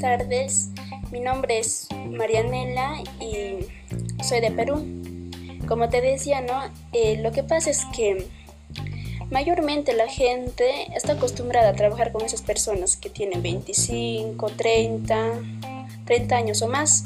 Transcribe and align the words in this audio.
Tardes. 0.00 0.70
Mi 1.10 1.20
nombre 1.20 1.58
es 1.58 1.88
Marianela 2.10 3.02
y 3.20 3.66
soy 4.22 4.40
de 4.40 4.50
Perú. 4.50 4.84
Como 5.68 5.88
te 5.88 6.00
decía, 6.00 6.40
¿no? 6.40 6.62
Eh, 6.92 7.18
lo 7.22 7.32
que 7.32 7.42
pasa 7.42 7.70
es 7.70 7.84
que 7.96 8.26
mayormente 9.30 9.94
la 9.94 10.08
gente 10.08 10.88
está 10.94 11.12
acostumbrada 11.12 11.70
a 11.70 11.72
trabajar 11.74 12.12
con 12.12 12.22
esas 12.22 12.42
personas 12.42 12.96
que 12.96 13.10
tienen 13.10 13.42
25, 13.42 14.46
30, 14.50 15.32
30 16.04 16.36
años 16.36 16.62
o 16.62 16.68
más. 16.68 17.04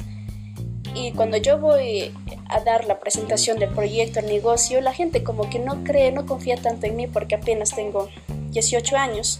Y 0.95 1.11
cuando 1.11 1.37
yo 1.37 1.59
voy 1.59 2.13
a 2.47 2.59
dar 2.61 2.85
la 2.85 2.99
presentación 2.99 3.59
del 3.59 3.69
proyecto, 3.69 4.19
el 4.19 4.25
negocio, 4.25 4.81
la 4.81 4.93
gente 4.93 5.23
como 5.23 5.49
que 5.49 5.59
no 5.59 5.83
cree, 5.83 6.11
no 6.11 6.25
confía 6.25 6.57
tanto 6.57 6.87
en 6.87 6.95
mí 6.95 7.07
porque 7.07 7.35
apenas 7.35 7.75
tengo 7.75 8.09
18 8.51 8.97
años. 8.97 9.39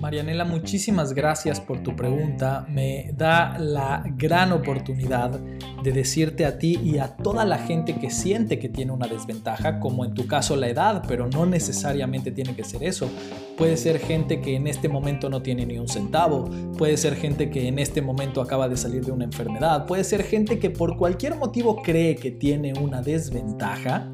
Marianela, 0.00 0.46
muchísimas 0.46 1.12
gracias 1.12 1.60
por 1.60 1.82
tu 1.82 1.94
pregunta. 1.94 2.64
Me 2.70 3.12
da 3.14 3.58
la 3.58 4.02
gran 4.16 4.50
oportunidad 4.50 5.38
de 5.82 5.92
decirte 5.92 6.46
a 6.46 6.58
ti 6.58 6.80
y 6.82 6.96
a 6.96 7.16
toda 7.16 7.44
la 7.44 7.58
gente 7.58 7.94
que 7.96 8.10
siente 8.10 8.58
que 8.58 8.70
tiene 8.70 8.92
una 8.92 9.06
desventaja, 9.06 9.78
como 9.78 10.06
en 10.06 10.14
tu 10.14 10.26
caso 10.26 10.56
la 10.56 10.68
edad, 10.68 11.02
pero 11.06 11.28
no 11.28 11.44
necesariamente 11.44 12.30
tiene 12.30 12.56
que 12.56 12.64
ser 12.64 12.82
eso. 12.82 13.10
Puede 13.58 13.76
ser 13.76 13.98
gente 13.98 14.40
que 14.40 14.56
en 14.56 14.66
este 14.66 14.88
momento 14.88 15.28
no 15.28 15.42
tiene 15.42 15.66
ni 15.66 15.78
un 15.78 15.88
centavo, 15.88 16.48
puede 16.78 16.96
ser 16.96 17.14
gente 17.14 17.50
que 17.50 17.68
en 17.68 17.78
este 17.78 18.00
momento 18.00 18.40
acaba 18.40 18.70
de 18.70 18.78
salir 18.78 19.04
de 19.04 19.12
una 19.12 19.24
enfermedad, 19.24 19.84
puede 19.84 20.04
ser 20.04 20.22
gente 20.22 20.58
que 20.58 20.70
por 20.70 20.96
cualquier 20.96 21.36
motivo 21.36 21.82
cree 21.82 22.16
que 22.16 22.30
tiene 22.30 22.72
una 22.72 23.02
desventaja. 23.02 24.10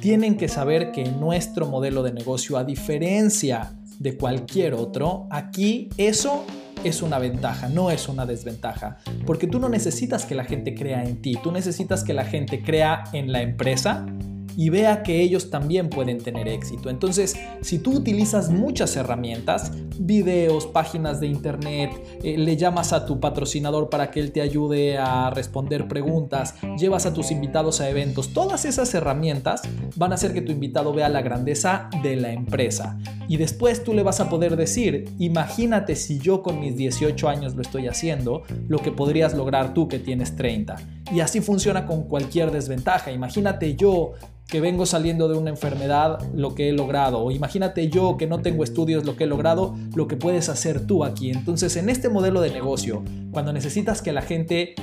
Tienen 0.00 0.36
que 0.36 0.48
saber 0.48 0.92
que 0.92 1.04
nuestro 1.04 1.66
modelo 1.66 2.02
de 2.02 2.12
negocio, 2.12 2.56
a 2.56 2.62
diferencia 2.62 3.77
de 3.98 4.16
cualquier 4.16 4.74
otro, 4.74 5.26
aquí 5.30 5.88
eso 5.96 6.44
es 6.84 7.02
una 7.02 7.18
ventaja, 7.18 7.68
no 7.68 7.90
es 7.90 8.08
una 8.08 8.26
desventaja. 8.26 8.98
Porque 9.26 9.46
tú 9.46 9.58
no 9.58 9.68
necesitas 9.68 10.24
que 10.24 10.34
la 10.34 10.44
gente 10.44 10.74
crea 10.74 11.04
en 11.04 11.20
ti, 11.20 11.36
tú 11.42 11.52
necesitas 11.52 12.04
que 12.04 12.14
la 12.14 12.24
gente 12.24 12.62
crea 12.62 13.04
en 13.12 13.32
la 13.32 13.42
empresa 13.42 14.06
y 14.56 14.70
vea 14.70 15.04
que 15.04 15.20
ellos 15.20 15.50
también 15.50 15.88
pueden 15.88 16.18
tener 16.18 16.48
éxito. 16.48 16.90
Entonces, 16.90 17.36
si 17.60 17.78
tú 17.78 17.92
utilizas 17.92 18.50
muchas 18.50 18.96
herramientas, 18.96 19.70
videos, 20.00 20.66
páginas 20.66 21.20
de 21.20 21.28
internet, 21.28 21.92
eh, 22.24 22.36
le 22.36 22.56
llamas 22.56 22.92
a 22.92 23.06
tu 23.06 23.20
patrocinador 23.20 23.88
para 23.88 24.10
que 24.10 24.18
él 24.18 24.32
te 24.32 24.40
ayude 24.40 24.98
a 24.98 25.30
responder 25.30 25.86
preguntas, 25.86 26.56
llevas 26.76 27.06
a 27.06 27.14
tus 27.14 27.30
invitados 27.30 27.80
a 27.80 27.88
eventos, 27.88 28.32
todas 28.32 28.64
esas 28.64 28.92
herramientas 28.94 29.62
van 29.94 30.10
a 30.10 30.16
hacer 30.16 30.32
que 30.32 30.42
tu 30.42 30.50
invitado 30.50 30.92
vea 30.92 31.08
la 31.08 31.22
grandeza 31.22 31.88
de 32.02 32.16
la 32.16 32.32
empresa. 32.32 32.98
Y 33.28 33.36
después 33.36 33.84
tú 33.84 33.92
le 33.92 34.02
vas 34.02 34.20
a 34.20 34.30
poder 34.30 34.56
decir, 34.56 35.10
imagínate 35.18 35.94
si 35.96 36.18
yo 36.18 36.42
con 36.42 36.60
mis 36.60 36.76
18 36.76 37.28
años 37.28 37.54
lo 37.54 37.62
estoy 37.62 37.86
haciendo, 37.86 38.42
lo 38.68 38.78
que 38.78 38.90
podrías 38.90 39.34
lograr 39.34 39.74
tú 39.74 39.86
que 39.86 39.98
tienes 39.98 40.34
30. 40.34 40.76
Y 41.12 41.20
así 41.20 41.40
funciona 41.40 41.86
con 41.86 42.04
cualquier 42.04 42.50
desventaja. 42.50 43.12
Imagínate 43.12 43.76
yo 43.76 44.14
que 44.48 44.62
vengo 44.62 44.86
saliendo 44.86 45.28
de 45.28 45.36
una 45.36 45.50
enfermedad, 45.50 46.18
lo 46.34 46.54
que 46.54 46.70
he 46.70 46.72
logrado. 46.72 47.18
O 47.18 47.30
imagínate 47.30 47.90
yo 47.90 48.16
que 48.16 48.26
no 48.26 48.40
tengo 48.40 48.64
estudios, 48.64 49.04
lo 49.04 49.14
que 49.14 49.24
he 49.24 49.26
logrado, 49.26 49.76
lo 49.94 50.08
que 50.08 50.16
puedes 50.16 50.48
hacer 50.48 50.86
tú 50.86 51.04
aquí. 51.04 51.30
Entonces, 51.30 51.76
en 51.76 51.90
este 51.90 52.08
modelo 52.08 52.40
de 52.40 52.50
negocio, 52.50 53.04
cuando 53.30 53.52
necesitas 53.52 54.00
que 54.00 54.12
la 54.12 54.22
gente 54.22 54.74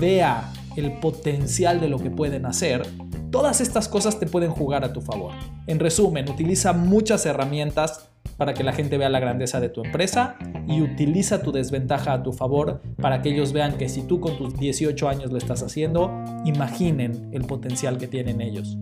vea 0.00 0.50
el 0.76 0.98
potencial 0.98 1.78
de 1.78 1.88
lo 1.88 1.98
que 1.98 2.10
pueden 2.10 2.46
hacer, 2.46 2.86
todas 3.32 3.62
estas 3.62 3.88
cosas 3.88 4.20
te 4.20 4.26
pueden 4.26 4.50
jugar 4.50 4.84
a 4.84 4.92
tu 4.92 5.00
favor. 5.00 5.32
En 5.66 5.80
resumen, 5.80 6.30
utiliza 6.30 6.74
muchas 6.74 7.26
herramientas 7.26 8.06
para 8.36 8.52
que 8.54 8.62
la 8.62 8.72
gente 8.72 8.98
vea 8.98 9.08
la 9.08 9.20
grandeza 9.20 9.58
de 9.58 9.70
tu 9.70 9.82
empresa 9.82 10.36
y 10.68 10.82
utiliza 10.82 11.42
tu 11.42 11.50
desventaja 11.50 12.12
a 12.12 12.22
tu 12.22 12.32
favor 12.32 12.82
para 13.00 13.22
que 13.22 13.30
ellos 13.30 13.52
vean 13.52 13.78
que 13.78 13.88
si 13.88 14.02
tú 14.02 14.20
con 14.20 14.36
tus 14.36 14.56
18 14.58 15.08
años 15.08 15.32
lo 15.32 15.38
estás 15.38 15.62
haciendo, 15.62 16.12
imaginen 16.44 17.30
el 17.32 17.44
potencial 17.44 17.96
que 17.96 18.06
tienen 18.06 18.40
ellos. 18.42 18.76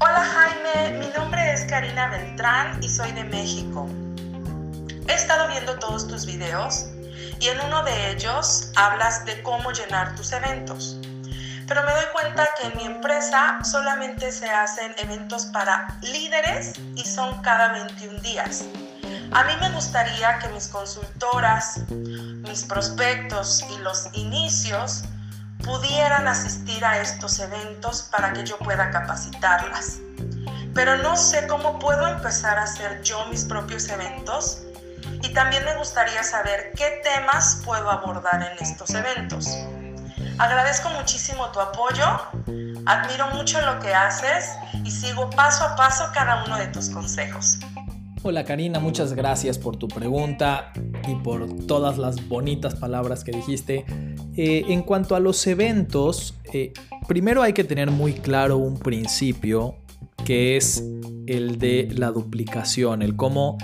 Hola 0.00 0.22
Jaime, 0.22 0.98
mi 0.98 1.06
nombre 1.16 1.52
es 1.52 1.64
Karina 1.64 2.10
Beltrán 2.10 2.78
y 2.84 2.88
soy 2.88 3.10
de 3.12 3.24
México. 3.24 3.86
He 5.08 5.14
estado 5.14 5.48
viendo 5.48 5.78
todos 5.78 6.06
tus 6.06 6.26
videos 6.26 6.90
y 7.40 7.48
en 7.48 7.58
uno 7.66 7.82
de 7.84 8.12
ellos 8.12 8.70
hablas 8.76 9.24
de 9.24 9.42
cómo 9.42 9.72
llenar 9.72 10.14
tus 10.14 10.32
eventos. 10.32 10.99
Pero 11.70 11.84
me 11.84 11.92
doy 11.92 12.06
cuenta 12.12 12.48
que 12.58 12.66
en 12.66 12.76
mi 12.78 12.84
empresa 12.84 13.60
solamente 13.62 14.32
se 14.32 14.50
hacen 14.50 14.92
eventos 14.98 15.46
para 15.46 15.86
líderes 16.02 16.72
y 16.96 17.04
son 17.04 17.40
cada 17.42 17.72
21 17.74 18.18
días. 18.22 18.64
A 19.30 19.44
mí 19.44 19.52
me 19.60 19.70
gustaría 19.70 20.36
que 20.40 20.48
mis 20.48 20.66
consultoras, 20.66 21.82
mis 21.88 22.64
prospectos 22.64 23.64
y 23.70 23.78
los 23.82 24.08
inicios 24.14 25.04
pudieran 25.64 26.26
asistir 26.26 26.84
a 26.84 26.98
estos 26.98 27.38
eventos 27.38 28.02
para 28.10 28.32
que 28.32 28.42
yo 28.42 28.58
pueda 28.58 28.90
capacitarlas. 28.90 29.98
Pero 30.74 30.96
no 30.96 31.16
sé 31.16 31.46
cómo 31.46 31.78
puedo 31.78 32.08
empezar 32.08 32.58
a 32.58 32.64
hacer 32.64 33.00
yo 33.02 33.24
mis 33.26 33.44
propios 33.44 33.88
eventos 33.90 34.62
y 35.22 35.32
también 35.34 35.64
me 35.64 35.76
gustaría 35.76 36.24
saber 36.24 36.72
qué 36.76 37.00
temas 37.04 37.62
puedo 37.64 37.88
abordar 37.88 38.42
en 38.42 38.66
estos 38.66 38.90
eventos. 38.90 39.46
Agradezco 40.40 40.88
muchísimo 40.98 41.50
tu 41.52 41.60
apoyo, 41.60 42.02
admiro 42.86 43.28
mucho 43.34 43.60
lo 43.60 43.78
que 43.78 43.92
haces 43.92 44.56
y 44.82 44.90
sigo 44.90 45.28
paso 45.28 45.64
a 45.64 45.76
paso 45.76 46.04
cada 46.14 46.42
uno 46.46 46.56
de 46.56 46.66
tus 46.68 46.88
consejos. 46.88 47.58
Hola 48.22 48.42
Karina, 48.46 48.80
muchas 48.80 49.12
gracias 49.12 49.58
por 49.58 49.76
tu 49.76 49.86
pregunta 49.86 50.72
y 51.06 51.14
por 51.16 51.66
todas 51.66 51.98
las 51.98 52.26
bonitas 52.26 52.74
palabras 52.74 53.22
que 53.22 53.32
dijiste. 53.32 53.84
Eh, 54.34 54.64
en 54.68 54.80
cuanto 54.80 55.14
a 55.14 55.20
los 55.20 55.46
eventos, 55.46 56.34
eh, 56.54 56.72
primero 57.06 57.42
hay 57.42 57.52
que 57.52 57.64
tener 57.64 57.90
muy 57.90 58.14
claro 58.14 58.56
un 58.56 58.78
principio 58.78 59.76
que 60.24 60.56
es 60.56 60.82
el 61.26 61.58
de 61.58 61.86
la 61.94 62.12
duplicación, 62.12 63.02
el 63.02 63.14
cómo 63.14 63.58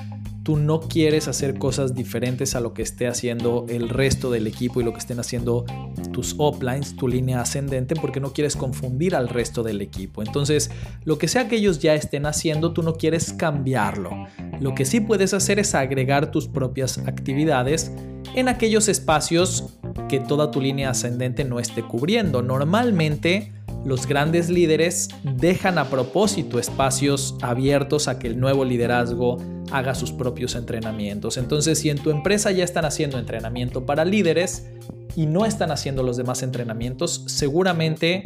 tú 0.47 0.57
no 0.57 0.79
quieres 0.79 1.27
hacer 1.27 1.59
cosas 1.59 1.93
diferentes 1.93 2.55
a 2.55 2.61
lo 2.61 2.73
que 2.73 2.83
esté 2.83 3.09
haciendo 3.09 3.67
el 3.69 3.89
resto 3.89 4.31
del 4.31 4.47
equipo 4.47 4.81
y 4.81 4.84
lo 4.84 4.93
que 4.93 5.01
estén 5.01 5.19
haciendo 5.19 5.65
tus 6.12 6.37
uplines, 6.39 6.95
tu 6.95 7.09
línea 7.09 7.41
ascendente, 7.41 7.97
porque 7.97 8.21
no 8.21 8.33
quieres 8.33 8.55
confundir 8.55 9.17
al 9.17 9.29
resto 9.29 9.65
del 9.65 9.81
equipo. 9.81 10.23
Entonces, 10.23 10.71
lo 11.05 11.19
que 11.19 11.27
sea 11.27 11.49
que 11.49 11.57
ellos 11.57 11.81
ya 11.81 11.97
estén 11.97 12.27
haciendo, 12.27 12.73
tú 12.73 12.84
no 12.84 12.95
quieres 12.95 13.33
cambiarlo. 13.33 14.29
Lo 14.61 14.73
que 14.77 14.84
sí 14.84 15.01
puedes 15.01 15.34
hacer 15.34 15.59
es 15.59 15.75
agregar 15.75 16.31
tus 16.31 16.47
propias 16.47 16.99
actividades 16.99 17.91
en 18.37 18.49
aquellos 18.49 18.87
espacios 18.87 19.75
que 20.09 20.21
toda 20.21 20.53
tu 20.53 20.61
línea 20.61 20.91
ascendente 20.91 21.43
no 21.43 21.59
esté 21.59 21.83
cubriendo. 21.83 22.41
Normalmente, 22.41 23.53
los 23.86 24.06
grandes 24.06 24.50
líderes 24.50 25.09
dejan 25.22 25.78
a 25.78 25.88
propósito 25.88 26.59
espacios 26.59 27.36
abiertos 27.41 28.09
a 28.09 28.18
que 28.18 28.27
el 28.27 28.41
nuevo 28.41 28.65
liderazgo 28.65 29.38
haga 29.71 29.94
sus 29.94 30.10
propios 30.10 30.56
entrenamientos. 30.56 31.36
Entonces, 31.36 31.78
si 31.78 31.91
en 31.91 31.98
tu 31.98 32.10
empresa 32.10 32.50
ya 32.50 32.65
están 32.65 32.84
haciendo 32.84 33.16
entrenamiento 33.16 33.86
para 33.86 34.04
líderes 34.04 34.66
y 35.15 35.27
no 35.27 35.47
están 35.47 35.71
haciendo 35.71 36.03
los 36.03 36.16
demás 36.16 36.42
entrenamientos, 36.42 37.22
seguramente 37.28 38.24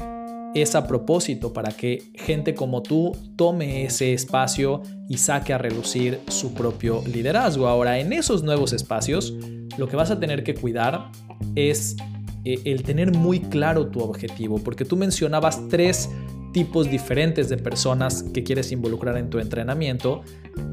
es 0.55 0.75
a 0.75 0.87
propósito 0.87 1.53
para 1.53 1.73
que 1.73 2.11
gente 2.15 2.55
como 2.55 2.83
tú 2.83 3.13
tome 3.37 3.85
ese 3.85 4.15
espacio 4.15 4.83
y 5.11 5.19
saque 5.19 5.53
a 5.53 5.59
relucir 5.59 6.21
su 6.29 6.55
propio 6.55 7.03
liderazgo. 7.07 7.69
Ahora, 7.69 7.99
en 7.99 8.15
esos 8.15 8.43
nuevos 8.43 8.73
espacios, 8.73 9.35
lo 9.77 9.89
que 9.89 9.97
vas 9.97 10.11
a 10.11 10.19
tener 10.19 10.43
que 10.43 10.55
cuidar 10.55 11.11
es 11.55 11.97
eh, 12.45 12.61
el 12.65 12.83
tener 12.83 13.17
muy 13.17 13.41
claro 13.41 13.89
tu 13.89 14.01
objetivo, 14.01 14.59
porque 14.59 14.85
tú 14.85 14.97
mencionabas 14.97 15.69
tres 15.69 16.11
tipos 16.53 16.91
diferentes 16.91 17.49
de 17.49 17.57
personas 17.57 18.23
que 18.23 18.43
quieres 18.43 18.73
involucrar 18.73 19.17
en 19.17 19.31
tu 19.31 19.39
entrenamiento 19.39 20.23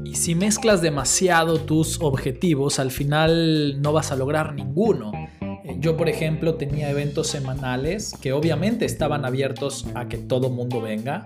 y 0.04 0.16
si 0.16 0.34
mezclas 0.34 0.82
demasiado 0.82 1.60
tus 1.60 2.00
objetivos 2.00 2.78
al 2.78 2.90
final 2.90 3.80
no 3.80 3.92
vas 3.92 4.10
a 4.10 4.16
lograr 4.16 4.54
ninguno. 4.54 5.12
Eh, 5.40 5.76
yo, 5.78 5.96
por 5.96 6.08
ejemplo, 6.08 6.54
tenía 6.54 6.90
eventos 6.90 7.28
semanales 7.28 8.12
que 8.20 8.32
obviamente 8.32 8.84
estaban 8.86 9.24
abiertos 9.24 9.86
a 9.94 10.08
que 10.08 10.18
todo 10.18 10.50
mundo 10.50 10.80
venga, 10.80 11.24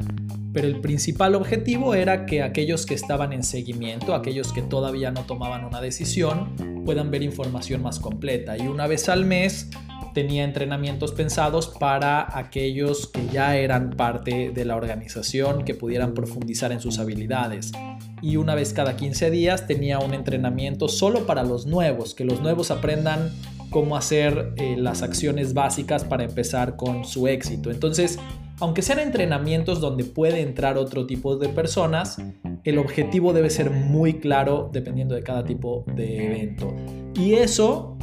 pero 0.52 0.66
el 0.66 0.80
principal 0.80 1.34
objetivo 1.34 1.94
era 1.94 2.26
que 2.26 2.42
aquellos 2.42 2.84
que 2.84 2.94
estaban 2.94 3.32
en 3.32 3.42
seguimiento, 3.42 4.14
aquellos 4.14 4.52
que 4.52 4.60
todavía 4.60 5.10
no 5.10 5.22
tomaban 5.22 5.64
una 5.64 5.80
decisión, 5.80 6.82
puedan 6.84 7.10
ver 7.10 7.22
información 7.22 7.82
más 7.82 7.98
completa. 8.00 8.58
Y 8.58 8.66
una 8.66 8.86
vez 8.86 9.08
al 9.08 9.24
mes 9.24 9.70
tenía 10.12 10.44
entrenamientos 10.44 11.12
pensados 11.12 11.68
para 11.68 12.38
aquellos 12.38 13.06
que 13.06 13.26
ya 13.32 13.56
eran 13.56 13.90
parte 13.90 14.50
de 14.50 14.64
la 14.64 14.76
organización, 14.76 15.64
que 15.64 15.74
pudieran 15.74 16.14
profundizar 16.14 16.72
en 16.72 16.80
sus 16.80 16.98
habilidades. 16.98 17.72
Y 18.20 18.36
una 18.36 18.54
vez 18.54 18.72
cada 18.72 18.96
15 18.96 19.30
días 19.30 19.66
tenía 19.66 19.98
un 19.98 20.14
entrenamiento 20.14 20.88
solo 20.88 21.26
para 21.26 21.42
los 21.42 21.66
nuevos, 21.66 22.14
que 22.14 22.24
los 22.24 22.40
nuevos 22.40 22.70
aprendan 22.70 23.30
cómo 23.70 23.96
hacer 23.96 24.52
eh, 24.56 24.76
las 24.78 25.02
acciones 25.02 25.54
básicas 25.54 26.04
para 26.04 26.24
empezar 26.24 26.76
con 26.76 27.04
su 27.04 27.26
éxito. 27.26 27.70
Entonces, 27.70 28.18
aunque 28.60 28.82
sean 28.82 29.00
entrenamientos 29.00 29.80
donde 29.80 30.04
puede 30.04 30.40
entrar 30.40 30.78
otro 30.78 31.06
tipo 31.06 31.36
de 31.36 31.48
personas, 31.48 32.18
el 32.62 32.78
objetivo 32.78 33.32
debe 33.32 33.50
ser 33.50 33.70
muy 33.70 34.20
claro 34.20 34.70
dependiendo 34.72 35.16
de 35.16 35.22
cada 35.24 35.44
tipo 35.44 35.84
de 35.96 36.26
evento. 36.26 36.72
Y 37.14 37.34
eso 37.34 37.96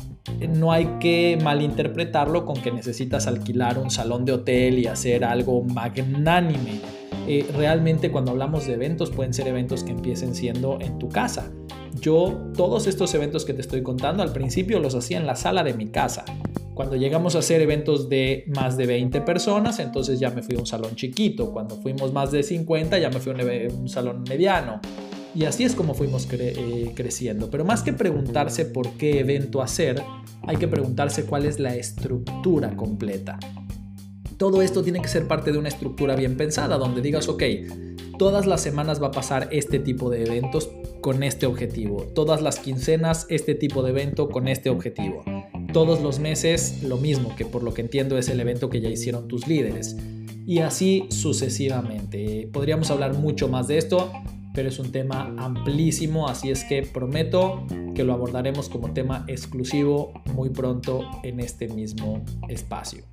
no 0.50 0.72
hay 0.72 0.98
que 1.00 1.38
malinterpretarlo 1.44 2.46
con 2.46 2.62
que 2.62 2.72
necesitas 2.72 3.28
alquilar 3.28 3.78
un 3.78 3.90
salón 3.90 4.26
de 4.26 4.34
hotel 4.34 4.80
y 4.80 4.88
hacer 4.88 5.24
algo 5.24 5.64
magnánime. 5.64 6.80
Eh, 7.28 7.46
realmente 7.56 8.12
cuando 8.12 8.32
hablamos 8.32 8.66
de 8.66 8.74
eventos 8.74 9.12
pueden 9.12 9.34
ser 9.34 9.48
eventos 9.48 9.84
que 9.84 9.92
empiecen 9.92 10.34
siendo 10.34 10.80
en 10.82 10.98
tu 10.98 11.10
casa. 11.10 11.52
Yo 12.02 12.52
todos 12.56 12.88
estos 12.88 13.14
eventos 13.14 13.46
que 13.46 13.54
te 13.54 13.62
estoy 13.62 13.84
contando 13.84 14.24
al 14.24 14.32
principio 14.32 14.80
los 14.80 14.96
hacía 14.96 15.18
en 15.18 15.28
la 15.28 15.36
sala 15.36 15.64
de 15.64 15.74
mi 15.74 15.88
casa. 15.88 16.26
Cuando 16.74 16.96
llegamos 16.96 17.36
a 17.36 17.40
hacer 17.40 17.62
eventos 17.62 18.08
de 18.08 18.46
más 18.56 18.78
de 18.78 18.86
20 18.86 19.22
personas, 19.22 19.80
entonces 19.80 20.18
ya 20.20 20.30
me 20.30 20.42
fui 20.42 20.56
a 20.56 20.60
un 20.60 20.66
salón 20.66 20.96
chiquito. 20.96 21.52
Cuando 21.52 21.76
fuimos 21.76 22.14
más 22.14 22.32
de 22.32 22.42
50, 22.42 22.98
ya 23.00 23.10
me 23.10 23.20
fui 23.20 23.34
a 23.34 23.74
un, 23.74 23.90
salón 23.90 24.24
mediano. 24.28 24.80
Y 25.36 25.46
así 25.46 25.64
es 25.64 25.76
como 25.76 25.94
fuimos 25.94 26.28
eh, 26.32 26.92
creciendo. 26.96 27.50
Pero 27.50 27.66
más 27.66 27.84
que 27.84 27.94
preguntarse 27.94 28.66
por 28.66 28.92
qué 28.94 29.20
evento 29.20 29.62
hacer, 29.62 30.02
hay 30.48 30.58
que 30.58 30.68
preguntarse 30.68 31.26
cuál 31.26 31.46
es 31.46 31.60
la 31.60 31.76
estructura 31.76 32.76
completa. 32.76 33.40
Todo 34.38 34.62
esto 34.62 34.84
tiene 34.84 35.02
que 35.02 35.08
ser 35.08 35.28
parte 35.28 35.52
de 35.52 35.58
una 35.58 35.68
estructura 35.68 36.16
bien 36.16 36.38
pensada, 36.38 36.78
donde 36.78 37.02
digas, 37.02 37.28
ok, 37.28 37.44
todas 38.18 38.48
las 38.48 38.62
semanas 38.62 39.02
va 39.02 39.08
a 39.08 39.12
pasar 39.12 39.50
este 39.52 39.80
tipo 39.80 40.10
de 40.10 40.24
eventos 40.24 40.70
con 41.02 41.24
este 41.24 41.46
objetivo. 41.46 42.04
Todas 42.16 42.42
las 42.42 42.58
quincenas 42.60 43.26
este 43.30 43.54
tipo 43.54 43.84
de 43.84 43.92
evento 43.92 44.30
con 44.30 44.48
este 44.48 44.70
objetivo. 44.70 45.24
Todos 45.74 46.02
los 46.02 46.20
meses 46.20 46.82
lo 46.84 46.98
mismo, 46.98 47.36
que 47.36 47.46
por 47.46 47.64
lo 47.64 47.74
que 47.74 47.82
entiendo 47.82 48.18
es 48.18 48.30
el 48.30 48.40
evento 48.40 48.70
que 48.70 48.82
ya 48.82 48.90
hicieron 48.90 49.28
tus 49.28 49.48
líderes. 49.48 49.98
Y 50.48 50.60
así 50.60 51.06
sucesivamente. 51.10 52.50
Podríamos 52.52 52.90
hablar 52.92 53.14
mucho 53.14 53.50
más 53.50 53.68
de 53.68 53.78
esto, 53.78 54.12
pero 54.54 54.70
es 54.70 54.80
un 54.80 54.92
tema 54.92 55.34
amplísimo, 55.38 56.28
así 56.28 56.50
es 56.50 56.64
que 56.64 56.84
prometo 56.84 57.66
que 57.96 58.04
lo 58.04 58.14
abordaremos 58.14 58.70
como 58.70 58.94
tema 58.94 59.26
exclusivo 59.28 60.14
muy 60.34 60.50
pronto 60.50 61.10
en 61.24 61.40
este 61.40 61.68
mismo 61.68 62.24
espacio. 62.48 63.04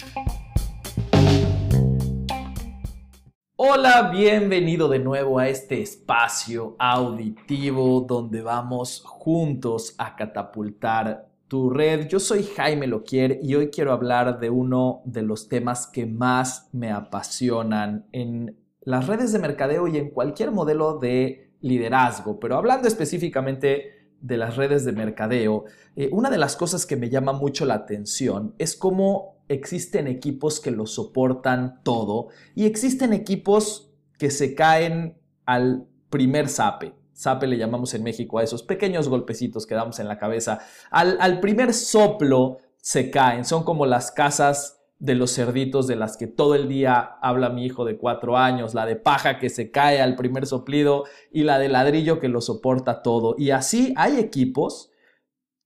Hola, 3.58 4.10
bienvenido 4.12 4.88
de 4.88 4.98
nuevo 4.98 5.38
a 5.38 5.48
este 5.48 5.80
espacio 5.80 6.76
auditivo 6.78 8.04
donde 8.06 8.42
vamos 8.42 9.02
juntos 9.04 9.94
a 9.98 10.14
catapultar 10.14 11.28
tu 11.48 11.70
red. 11.70 12.06
Yo 12.08 12.20
soy 12.20 12.42
Jaime 12.42 12.86
Loquier 12.86 13.40
y 13.42 13.54
hoy 13.54 13.70
quiero 13.70 13.92
hablar 13.92 14.40
de 14.40 14.50
uno 14.50 15.00
de 15.04 15.22
los 15.22 15.48
temas 15.48 15.86
que 15.86 16.06
más 16.06 16.68
me 16.72 16.90
apasionan 16.90 18.06
en 18.12 18.56
las 18.86 19.08
redes 19.08 19.32
de 19.32 19.40
mercadeo 19.40 19.88
y 19.88 19.98
en 19.98 20.10
cualquier 20.10 20.52
modelo 20.52 20.98
de 20.98 21.50
liderazgo, 21.60 22.38
pero 22.38 22.56
hablando 22.56 22.86
específicamente 22.86 24.12
de 24.20 24.36
las 24.36 24.56
redes 24.56 24.84
de 24.84 24.92
mercadeo, 24.92 25.64
eh, 25.96 26.08
una 26.12 26.30
de 26.30 26.38
las 26.38 26.54
cosas 26.54 26.86
que 26.86 26.96
me 26.96 27.10
llama 27.10 27.32
mucho 27.32 27.66
la 27.66 27.74
atención 27.74 28.54
es 28.58 28.76
cómo 28.76 29.42
existen 29.48 30.06
equipos 30.06 30.60
que 30.60 30.70
lo 30.70 30.86
soportan 30.86 31.82
todo 31.82 32.28
y 32.54 32.64
existen 32.64 33.12
equipos 33.12 33.92
que 34.18 34.30
se 34.30 34.54
caen 34.54 35.18
al 35.46 35.88
primer 36.08 36.48
sape. 36.48 36.94
Sape 37.12 37.48
le 37.48 37.58
llamamos 37.58 37.92
en 37.94 38.04
México 38.04 38.38
a 38.38 38.44
esos 38.44 38.62
pequeños 38.62 39.08
golpecitos 39.08 39.66
que 39.66 39.74
damos 39.74 39.98
en 39.98 40.06
la 40.06 40.18
cabeza. 40.18 40.60
Al, 40.92 41.16
al 41.20 41.40
primer 41.40 41.74
soplo 41.74 42.58
se 42.76 43.10
caen. 43.10 43.44
Son 43.44 43.64
como 43.64 43.84
las 43.84 44.12
casas 44.12 44.75
de 44.98 45.14
los 45.14 45.34
cerditos 45.34 45.86
de 45.86 45.96
las 45.96 46.16
que 46.16 46.26
todo 46.26 46.54
el 46.54 46.68
día 46.68 47.18
habla 47.20 47.50
mi 47.50 47.66
hijo 47.66 47.84
de 47.84 47.98
cuatro 47.98 48.38
años, 48.38 48.74
la 48.74 48.86
de 48.86 48.96
paja 48.96 49.38
que 49.38 49.50
se 49.50 49.70
cae 49.70 50.00
al 50.00 50.16
primer 50.16 50.46
soplido 50.46 51.04
y 51.30 51.42
la 51.42 51.58
de 51.58 51.68
ladrillo 51.68 52.18
que 52.18 52.28
lo 52.28 52.40
soporta 52.40 53.02
todo. 53.02 53.34
Y 53.38 53.50
así 53.50 53.92
hay 53.96 54.18
equipos 54.18 54.90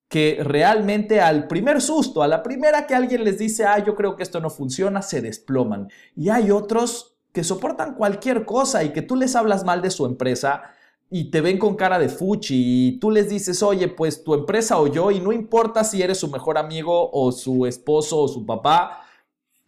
que 0.08 0.40
realmente 0.42 1.20
al 1.20 1.46
primer 1.46 1.80
susto, 1.80 2.24
a 2.24 2.28
la 2.28 2.42
primera 2.42 2.88
que 2.88 2.96
alguien 2.96 3.22
les 3.22 3.38
dice, 3.38 3.64
ah, 3.64 3.78
yo 3.78 3.94
creo 3.94 4.16
que 4.16 4.24
esto 4.24 4.40
no 4.40 4.50
funciona, 4.50 5.02
se 5.02 5.22
desploman. 5.22 5.88
Y 6.16 6.30
hay 6.30 6.50
otros 6.50 7.16
que 7.32 7.44
soportan 7.44 7.94
cualquier 7.94 8.44
cosa 8.44 8.82
y 8.82 8.92
que 8.92 9.02
tú 9.02 9.14
les 9.14 9.36
hablas 9.36 9.64
mal 9.64 9.82
de 9.82 9.90
su 9.90 10.06
empresa 10.06 10.62
y 11.08 11.30
te 11.30 11.40
ven 11.40 11.58
con 11.58 11.76
cara 11.76 12.00
de 12.00 12.08
fuchi 12.08 12.88
y 12.88 12.98
tú 12.98 13.12
les 13.12 13.28
dices, 13.28 13.62
oye, 13.62 13.86
pues 13.86 14.24
tu 14.24 14.34
empresa 14.34 14.80
o 14.80 14.88
yo, 14.88 15.12
y 15.12 15.20
no 15.20 15.30
importa 15.30 15.84
si 15.84 16.02
eres 16.02 16.18
su 16.18 16.28
mejor 16.28 16.58
amigo 16.58 17.10
o 17.12 17.30
su 17.30 17.66
esposo 17.66 18.18
o 18.18 18.28
su 18.28 18.44
papá, 18.44 19.04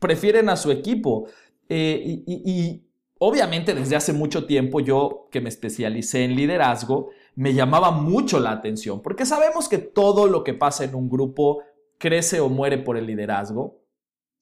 prefieren 0.03 0.51
a 0.51 0.57
su 0.57 0.71
equipo. 0.71 1.29
Eh, 1.71 2.23
y 2.27 2.85
obviamente 3.25 3.73
desde 3.73 3.95
hace 3.95 4.13
mucho 4.13 4.47
tiempo 4.47 4.81
yo 4.81 5.29
que 5.31 5.41
me 5.41 5.49
especialicé 5.49 6.25
en 6.25 6.35
liderazgo, 6.35 7.11
me 7.37 7.55
llamaba 7.55 7.93
mucho 7.93 8.41
la 8.41 8.51
atención, 8.51 9.01
porque 9.01 9.25
sabemos 9.25 9.69
que 9.69 9.79
todo 9.79 10.27
lo 10.27 10.43
que 10.43 10.55
pasa 10.55 10.83
en 10.83 10.97
un 10.97 11.09
grupo 11.09 11.63
crece 11.99 12.41
o 12.41 12.49
muere 12.49 12.79
por 12.79 12.97
el 12.97 13.07
liderazgo. 13.07 13.81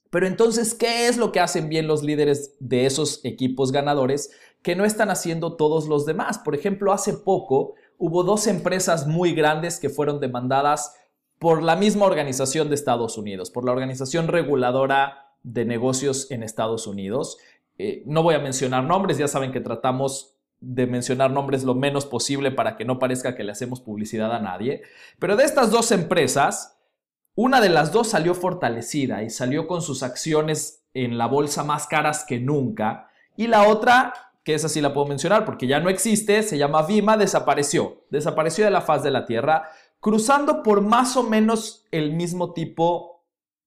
Pero 0.08 0.26
entonces, 0.26 0.74
¿qué 0.74 1.08
es 1.08 1.18
lo 1.18 1.30
que 1.30 1.40
hacen 1.40 1.68
bien 1.68 1.86
los 1.86 2.02
líderes 2.02 2.56
de 2.58 2.86
esos 2.86 3.20
equipos 3.22 3.70
ganadores 3.70 4.30
que 4.62 4.74
no 4.74 4.86
están 4.86 5.10
haciendo 5.10 5.56
todos 5.56 5.86
los 5.86 6.06
demás? 6.06 6.38
Por 6.38 6.54
ejemplo, 6.54 6.92
hace 6.92 7.12
poco 7.12 7.74
hubo 7.98 8.24
dos 8.24 8.46
empresas 8.46 9.06
muy 9.06 9.34
grandes 9.34 9.78
que 9.78 9.90
fueron 9.90 10.20
demandadas 10.20 10.96
por 11.38 11.62
la 11.62 11.76
misma 11.76 12.06
organización 12.06 12.70
de 12.70 12.76
Estados 12.76 13.18
Unidos, 13.18 13.50
por 13.50 13.66
la 13.66 13.72
Organización 13.72 14.26
Reguladora 14.26 15.29
de 15.42 15.64
Negocios 15.64 16.30
en 16.30 16.42
Estados 16.42 16.86
Unidos. 16.86 17.38
Eh, 17.78 18.02
no 18.06 18.22
voy 18.22 18.34
a 18.34 18.40
mencionar 18.40 18.84
nombres, 18.84 19.18
ya 19.18 19.28
saben 19.28 19.52
que 19.52 19.60
tratamos 19.60 20.34
de 20.60 20.86
mencionar 20.86 21.30
nombres 21.30 21.64
lo 21.64 21.74
menos 21.74 22.04
posible 22.04 22.50
para 22.50 22.76
que 22.76 22.84
no 22.84 22.98
parezca 22.98 23.34
que 23.34 23.44
le 23.44 23.52
hacemos 23.52 23.80
publicidad 23.80 24.34
a 24.34 24.40
nadie. 24.40 24.82
Pero 25.18 25.36
de 25.36 25.44
estas 25.44 25.70
dos 25.70 25.90
empresas, 25.90 26.78
una 27.34 27.60
de 27.60 27.70
las 27.70 27.92
dos 27.92 28.08
salió 28.08 28.34
fortalecida 28.34 29.22
y 29.22 29.30
salió 29.30 29.66
con 29.66 29.80
sus 29.80 30.02
acciones 30.02 30.84
en 30.92 31.16
la 31.16 31.26
bolsa 31.26 31.64
más 31.64 31.86
caras 31.86 32.24
que 32.26 32.38
nunca. 32.38 33.08
Y 33.36 33.46
la 33.46 33.68
otra, 33.68 34.12
que 34.44 34.54
esa 34.54 34.68
sí 34.68 34.80
la 34.82 34.92
puedo 34.92 35.06
mencionar 35.06 35.46
porque 35.46 35.66
ya 35.66 35.80
no 35.80 35.88
existe, 35.88 36.42
se 36.42 36.58
llama 36.58 36.82
Vima, 36.82 37.16
desapareció. 37.16 38.04
Desapareció 38.10 38.66
de 38.66 38.70
la 38.70 38.82
faz 38.82 39.02
de 39.02 39.10
la 39.10 39.24
Tierra, 39.24 39.70
cruzando 40.00 40.62
por 40.62 40.82
más 40.82 41.16
o 41.16 41.22
menos 41.22 41.86
el 41.90 42.12
mismo 42.12 42.52
tipo 42.52 43.19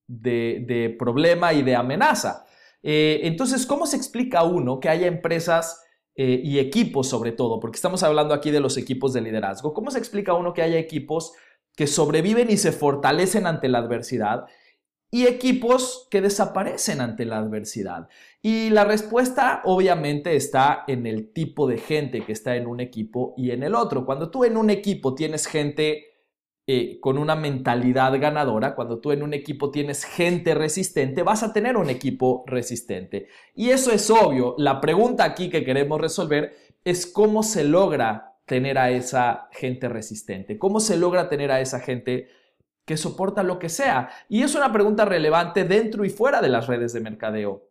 de, 0.08 0.96
problema 1.00 1.54
y 1.54 1.64
de 1.64 1.76
amenaza. 1.76 2.46
Eh, 2.82 3.22
entonces, 3.24 3.66
¿cómo 3.66 3.86
se 3.86 3.98
explica 3.98 4.44
uno 4.44 4.80
que 4.80 4.90
haya 4.90 5.08
empresas 5.08 5.84
eh, 6.16 6.42
y 6.44 6.60
equipos 6.60 7.10
sobre 7.10 7.32
todo, 7.32 7.60
porque 7.60 7.78
estamos 7.78 8.04
hablando 8.04 8.36
aquí 8.36 8.52
de 8.52 8.60
los 8.60 8.78
equipos 8.78 9.14
de 9.14 9.22
liderazgo. 9.22 9.74
¿Cómo 9.74 9.90
se 9.90 9.98
explica 9.98 10.36
uno 10.36 10.54
que 10.54 10.62
haya 10.62 10.78
equipos 10.78 11.34
que 11.76 11.88
sobreviven 11.88 12.52
y 12.52 12.58
se 12.58 12.72
fortalecen 12.72 13.48
ante 13.48 13.68
la 13.68 13.80
adversidad 13.80 14.46
y 15.10 15.26
equipos 15.26 16.08
que 16.12 16.22
desaparecen 16.22 17.02
ante 17.02 17.26
la 17.26 17.40
adversidad? 17.40 18.10
Y 18.44 18.70
la 18.70 18.86
respuesta 18.86 19.64
obviamente 19.66 20.36
está 20.36 20.84
en 20.88 21.08
el 21.08 21.34
tipo 21.34 21.68
de 21.68 21.80
gente 21.80 22.24
que 22.24 22.32
está 22.32 22.58
en 22.58 22.68
un 22.68 22.80
equipo 22.80 23.34
y 23.36 23.50
en 23.50 23.64
el 23.64 23.74
otro. 23.74 24.06
Cuando 24.06 24.30
tú 24.30 24.44
en 24.44 24.56
un 24.56 24.70
equipo 24.70 25.16
tienes 25.16 25.48
gente 25.48 26.13
eh, 26.66 27.00
con 27.02 27.18
una 27.18 27.36
mentalidad 27.36 28.18
ganadora, 28.22 28.74
cuando 28.74 29.00
tú 29.00 29.12
en 29.12 29.22
un 29.22 29.34
equipo 29.34 29.70
tienes 29.70 30.06
gente 30.06 30.56
resistente, 30.56 31.22
vas 31.22 31.44
a 31.44 31.52
tener 31.52 31.76
un 31.76 31.90
equipo 31.90 32.46
resistente. 32.48 33.28
Y 33.54 33.72
eso 33.72 33.92
es 33.92 34.10
obvio. 34.10 34.56
La 34.58 34.80
pregunta 34.80 35.26
aquí 35.26 35.50
que 35.50 35.66
queremos 35.66 36.00
resolver 36.00 36.56
es 36.86 37.06
cómo 37.06 37.44
se 37.44 37.66
logra 37.66 38.38
tener 38.46 38.78
a 38.78 38.92
esa 38.92 39.50
gente 39.52 39.90
resistente, 39.90 40.58
cómo 40.58 40.80
se 40.80 40.96
logra 40.96 41.28
tener 41.28 41.52
a 41.52 41.60
esa 41.60 41.82
gente 41.82 42.30
que 42.86 42.96
soporta 42.96 43.44
lo 43.44 43.60
que 43.60 43.68
sea. 43.68 44.10
Y 44.30 44.44
es 44.44 44.56
una 44.56 44.72
pregunta 44.72 45.04
relevante 45.04 45.66
dentro 45.66 46.06
y 46.06 46.10
fuera 46.10 46.42
de 46.42 46.50
las 46.50 46.68
redes 46.68 46.94
de 46.94 47.02
mercadeo. 47.02 47.68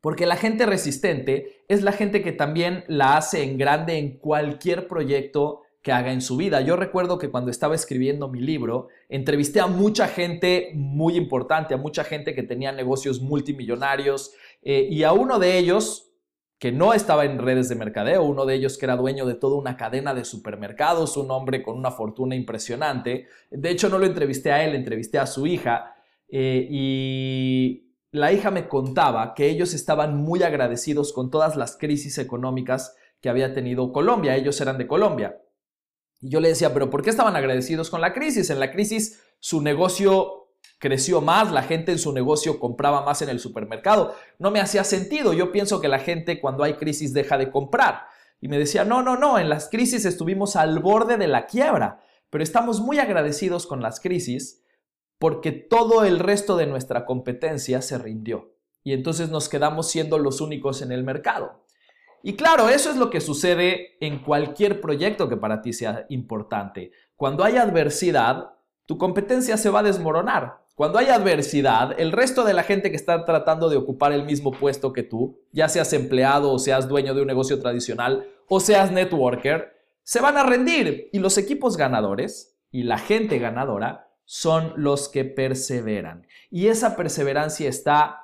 Porque 0.00 0.24
la 0.24 0.36
gente 0.36 0.64
resistente 0.64 1.64
es 1.68 1.82
la 1.82 1.92
gente 1.92 2.22
que 2.22 2.32
también 2.32 2.84
la 2.88 3.18
hace 3.18 3.42
en 3.42 3.58
grande 3.58 3.98
en 3.98 4.18
cualquier 4.18 4.86
proyecto 4.86 5.63
que 5.84 5.92
haga 5.92 6.12
en 6.12 6.22
su 6.22 6.38
vida. 6.38 6.62
Yo 6.62 6.76
recuerdo 6.76 7.18
que 7.18 7.30
cuando 7.30 7.50
estaba 7.50 7.74
escribiendo 7.74 8.28
mi 8.28 8.40
libro, 8.40 8.88
entrevisté 9.10 9.60
a 9.60 9.66
mucha 9.66 10.08
gente 10.08 10.70
muy 10.74 11.14
importante, 11.14 11.74
a 11.74 11.76
mucha 11.76 12.04
gente 12.04 12.34
que 12.34 12.42
tenía 12.42 12.72
negocios 12.72 13.20
multimillonarios 13.20 14.32
eh, 14.62 14.88
y 14.90 15.02
a 15.02 15.12
uno 15.12 15.38
de 15.38 15.58
ellos 15.58 16.10
que 16.58 16.72
no 16.72 16.94
estaba 16.94 17.26
en 17.26 17.38
redes 17.38 17.68
de 17.68 17.74
mercadeo, 17.74 18.22
uno 18.22 18.46
de 18.46 18.54
ellos 18.54 18.78
que 18.78 18.86
era 18.86 18.96
dueño 18.96 19.26
de 19.26 19.34
toda 19.34 19.58
una 19.58 19.76
cadena 19.76 20.14
de 20.14 20.24
supermercados, 20.24 21.18
un 21.18 21.30
hombre 21.30 21.62
con 21.62 21.76
una 21.76 21.90
fortuna 21.90 22.34
impresionante. 22.34 23.26
De 23.50 23.68
hecho, 23.68 23.90
no 23.90 23.98
lo 23.98 24.06
entrevisté 24.06 24.52
a 24.52 24.64
él, 24.64 24.74
entrevisté 24.74 25.18
a 25.18 25.26
su 25.26 25.46
hija 25.46 25.96
eh, 26.30 26.66
y 26.70 27.92
la 28.10 28.32
hija 28.32 28.50
me 28.50 28.68
contaba 28.68 29.34
que 29.34 29.50
ellos 29.50 29.74
estaban 29.74 30.16
muy 30.16 30.42
agradecidos 30.44 31.12
con 31.12 31.30
todas 31.30 31.56
las 31.56 31.76
crisis 31.76 32.16
económicas 32.16 32.96
que 33.20 33.28
había 33.28 33.52
tenido 33.52 33.92
Colombia. 33.92 34.34
Ellos 34.34 34.58
eran 34.62 34.78
de 34.78 34.86
Colombia. 34.86 35.42
Y 36.24 36.30
yo 36.30 36.40
le 36.40 36.48
decía, 36.48 36.72
pero 36.72 36.88
¿por 36.88 37.02
qué 37.02 37.10
estaban 37.10 37.36
agradecidos 37.36 37.90
con 37.90 38.00
la 38.00 38.14
crisis? 38.14 38.48
En 38.48 38.58
la 38.58 38.72
crisis 38.72 39.22
su 39.40 39.60
negocio 39.60 40.54
creció 40.78 41.20
más, 41.20 41.52
la 41.52 41.62
gente 41.62 41.92
en 41.92 41.98
su 41.98 42.14
negocio 42.14 42.58
compraba 42.58 43.04
más 43.04 43.20
en 43.20 43.28
el 43.28 43.40
supermercado. 43.40 44.14
No 44.38 44.50
me 44.50 44.58
hacía 44.58 44.84
sentido. 44.84 45.34
Yo 45.34 45.52
pienso 45.52 45.82
que 45.82 45.88
la 45.88 45.98
gente 45.98 46.40
cuando 46.40 46.64
hay 46.64 46.76
crisis 46.76 47.12
deja 47.12 47.36
de 47.36 47.50
comprar. 47.50 48.06
Y 48.40 48.48
me 48.48 48.58
decía, 48.58 48.86
no, 48.86 49.02
no, 49.02 49.18
no, 49.18 49.38
en 49.38 49.50
las 49.50 49.68
crisis 49.68 50.06
estuvimos 50.06 50.56
al 50.56 50.78
borde 50.78 51.18
de 51.18 51.28
la 51.28 51.44
quiebra, 51.44 52.00
pero 52.30 52.42
estamos 52.42 52.80
muy 52.80 52.98
agradecidos 53.00 53.66
con 53.66 53.82
las 53.82 54.00
crisis 54.00 54.64
porque 55.18 55.52
todo 55.52 56.04
el 56.04 56.18
resto 56.18 56.56
de 56.56 56.64
nuestra 56.64 57.04
competencia 57.04 57.82
se 57.82 57.98
rindió. 57.98 58.54
Y 58.82 58.94
entonces 58.94 59.28
nos 59.28 59.50
quedamos 59.50 59.90
siendo 59.90 60.18
los 60.18 60.40
únicos 60.40 60.80
en 60.80 60.90
el 60.90 61.04
mercado. 61.04 61.63
Y 62.26 62.36
claro, 62.36 62.70
eso 62.70 62.88
es 62.88 62.96
lo 62.96 63.10
que 63.10 63.20
sucede 63.20 63.98
en 64.00 64.20
cualquier 64.20 64.80
proyecto 64.80 65.28
que 65.28 65.36
para 65.36 65.60
ti 65.60 65.74
sea 65.74 66.06
importante. 66.08 66.90
Cuando 67.16 67.44
hay 67.44 67.58
adversidad, 67.58 68.54
tu 68.86 68.96
competencia 68.96 69.58
se 69.58 69.68
va 69.68 69.80
a 69.80 69.82
desmoronar. 69.82 70.64
Cuando 70.74 70.98
hay 70.98 71.08
adversidad, 71.08 71.94
el 72.00 72.12
resto 72.12 72.42
de 72.44 72.54
la 72.54 72.62
gente 72.62 72.88
que 72.88 72.96
está 72.96 73.26
tratando 73.26 73.68
de 73.68 73.76
ocupar 73.76 74.12
el 74.12 74.24
mismo 74.24 74.52
puesto 74.52 74.94
que 74.94 75.02
tú, 75.02 75.38
ya 75.52 75.68
seas 75.68 75.92
empleado 75.92 76.50
o 76.50 76.58
seas 76.58 76.88
dueño 76.88 77.12
de 77.12 77.20
un 77.20 77.26
negocio 77.26 77.60
tradicional 77.60 78.26
o 78.48 78.58
seas 78.58 78.90
networker, 78.90 79.74
se 80.02 80.22
van 80.22 80.38
a 80.38 80.44
rendir. 80.44 81.10
Y 81.12 81.18
los 81.18 81.36
equipos 81.36 81.76
ganadores 81.76 82.56
y 82.70 82.84
la 82.84 82.96
gente 82.96 83.38
ganadora 83.38 84.08
son 84.24 84.72
los 84.76 85.10
que 85.10 85.26
perseveran. 85.26 86.26
Y 86.50 86.68
esa 86.68 86.96
perseverancia 86.96 87.68
está 87.68 88.22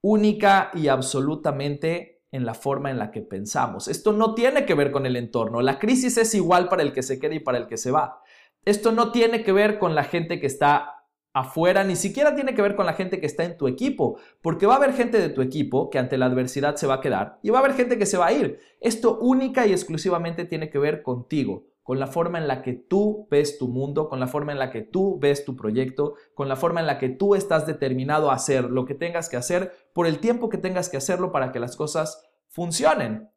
única 0.00 0.70
y 0.72 0.88
absolutamente 0.88 2.13
en 2.34 2.44
la 2.44 2.54
forma 2.54 2.90
en 2.90 2.98
la 2.98 3.12
que 3.12 3.20
pensamos. 3.22 3.86
Esto 3.86 4.12
no 4.12 4.34
tiene 4.34 4.66
que 4.66 4.74
ver 4.74 4.90
con 4.90 5.06
el 5.06 5.14
entorno. 5.14 5.62
La 5.62 5.78
crisis 5.78 6.16
es 6.16 6.34
igual 6.34 6.68
para 6.68 6.82
el 6.82 6.92
que 6.92 7.04
se 7.04 7.20
queda 7.20 7.32
y 7.32 7.38
para 7.38 7.58
el 7.58 7.68
que 7.68 7.76
se 7.76 7.92
va. 7.92 8.22
Esto 8.64 8.90
no 8.90 9.12
tiene 9.12 9.44
que 9.44 9.52
ver 9.52 9.78
con 9.78 9.94
la 9.94 10.02
gente 10.02 10.40
que 10.40 10.48
está 10.48 11.06
afuera, 11.32 11.84
ni 11.84 11.94
siquiera 11.94 12.34
tiene 12.34 12.54
que 12.54 12.62
ver 12.62 12.74
con 12.74 12.86
la 12.86 12.94
gente 12.94 13.20
que 13.20 13.26
está 13.26 13.44
en 13.44 13.56
tu 13.56 13.68
equipo, 13.68 14.18
porque 14.42 14.66
va 14.66 14.74
a 14.74 14.76
haber 14.78 14.94
gente 14.94 15.20
de 15.20 15.28
tu 15.28 15.42
equipo 15.42 15.90
que 15.90 16.00
ante 16.00 16.18
la 16.18 16.26
adversidad 16.26 16.74
se 16.74 16.88
va 16.88 16.94
a 16.94 17.00
quedar 17.00 17.38
y 17.40 17.50
va 17.50 17.58
a 17.58 17.60
haber 17.60 17.74
gente 17.74 17.98
que 17.98 18.06
se 18.06 18.18
va 18.18 18.26
a 18.26 18.32
ir. 18.32 18.58
Esto 18.80 19.18
única 19.20 19.64
y 19.66 19.72
exclusivamente 19.72 20.44
tiene 20.44 20.70
que 20.70 20.78
ver 20.78 21.02
contigo, 21.02 21.68
con 21.84 22.00
la 22.00 22.08
forma 22.08 22.38
en 22.38 22.48
la 22.48 22.62
que 22.62 22.72
tú 22.72 23.28
ves 23.30 23.58
tu 23.58 23.68
mundo, 23.68 24.08
con 24.08 24.18
la 24.18 24.26
forma 24.26 24.50
en 24.50 24.58
la 24.58 24.70
que 24.70 24.80
tú 24.80 25.18
ves 25.20 25.44
tu 25.44 25.54
proyecto, 25.54 26.14
con 26.34 26.48
la 26.48 26.56
forma 26.56 26.80
en 26.80 26.86
la 26.86 26.98
que 26.98 27.10
tú 27.10 27.36
estás 27.36 27.66
determinado 27.66 28.30
a 28.30 28.34
hacer 28.34 28.64
lo 28.64 28.86
que 28.86 28.94
tengas 28.94 29.28
que 29.28 29.36
hacer 29.36 29.70
por 29.92 30.06
el 30.06 30.18
tiempo 30.18 30.48
que 30.48 30.58
tengas 30.58 30.88
que 30.88 30.96
hacerlo 30.96 31.30
para 31.30 31.52
que 31.52 31.60
las 31.60 31.76
cosas 31.76 32.26
funcionen. 32.48 33.30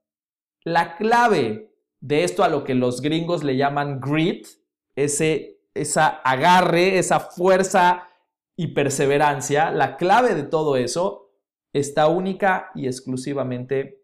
La 0.64 0.96
clave 0.96 1.76
de 2.00 2.24
esto 2.24 2.44
a 2.44 2.48
lo 2.48 2.64
que 2.64 2.74
los 2.74 3.02
gringos 3.02 3.44
le 3.44 3.58
llaman 3.58 4.00
grit, 4.00 4.48
ese 4.96 5.58
esa 5.74 6.08
agarre, 6.08 6.98
esa 6.98 7.20
fuerza 7.20 8.08
y 8.56 8.68
perseverancia, 8.68 9.72
la 9.72 9.98
clave 9.98 10.36
de 10.36 10.44
todo 10.44 10.78
eso 10.78 11.34
está 11.74 12.08
única 12.08 12.72
y 12.74 12.88
exclusivamente 12.88 14.02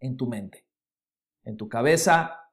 en 0.00 0.16
tu 0.16 0.26
mente, 0.26 0.66
en 1.42 1.56
tu 1.56 1.68
cabeza, 1.68 2.47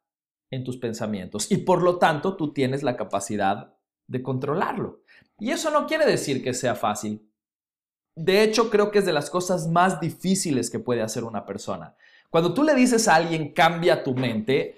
en 0.56 0.64
tus 0.64 0.78
pensamientos 0.78 1.52
y 1.52 1.58
por 1.58 1.82
lo 1.82 1.98
tanto 1.98 2.36
tú 2.36 2.54
tienes 2.54 2.84
la 2.84 2.98
capacidad 2.98 3.74
de 4.08 4.22
controlarlo. 4.22 5.02
Y 5.40 5.52
eso 5.52 5.70
no 5.70 5.86
quiere 5.88 6.06
decir 6.06 6.44
que 6.44 6.54
sea 6.54 6.76
fácil. 6.76 7.30
De 8.16 8.44
hecho, 8.44 8.70
creo 8.70 8.92
que 8.92 9.00
es 9.00 9.06
de 9.06 9.14
las 9.14 9.30
cosas 9.30 9.68
más 9.68 10.00
difíciles 10.00 10.70
que 10.70 10.80
puede 10.80 11.02
hacer 11.02 11.24
una 11.26 11.46
persona. 11.46 11.96
Cuando 12.30 12.54
tú 12.54 12.64
le 12.64 12.74
dices 12.74 13.08
a 13.08 13.16
alguien 13.16 13.54
cambia 13.54 14.04
tu 14.04 14.16
mente, 14.16 14.78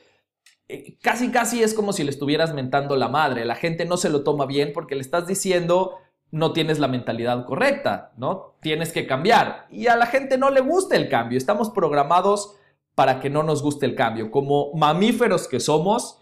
eh, 0.67 0.97
casi 1.01 1.31
casi 1.31 1.61
es 1.61 1.73
como 1.73 1.93
si 1.93 2.03
le 2.03 2.09
estuvieras 2.09 2.53
mentando 2.53 2.95
la 2.95 3.07
madre. 3.07 3.45
La 3.45 3.55
gente 3.55 3.85
no 3.85 3.97
se 3.97 4.09
lo 4.09 4.23
toma 4.23 4.45
bien 4.45 4.71
porque 4.73 4.95
le 4.95 5.01
estás 5.01 5.27
diciendo 5.27 5.97
no 6.29 6.51
tienes 6.51 6.79
la 6.79 6.87
mentalidad 6.87 7.45
correcta, 7.45 8.11
¿no? 8.17 8.55
Tienes 8.61 8.91
que 8.91 9.07
cambiar. 9.07 9.67
Y 9.71 9.87
a 9.87 9.95
la 9.95 10.07
gente 10.07 10.37
no 10.37 10.49
le 10.49 10.59
gusta 10.59 10.95
el 10.95 11.07
cambio. 11.07 11.37
Estamos 11.37 11.69
programados 11.69 12.55
para 12.97 13.19
que 13.19 13.29
no 13.29 13.43
nos 13.43 13.61
guste 13.61 13.85
el 13.85 13.93
cambio. 13.93 14.31
Como 14.31 14.73
mamíferos 14.73 15.47
que 15.47 15.59
somos, 15.59 16.19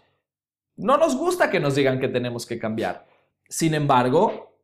no 0.76 0.98
nos 0.98 1.16
gusta 1.16 1.48
que 1.48 1.58
nos 1.58 1.74
digan 1.74 1.98
que 1.98 2.08
tenemos 2.08 2.44
que 2.44 2.58
cambiar. 2.58 3.06
Sin 3.48 3.72
embargo, 3.72 4.58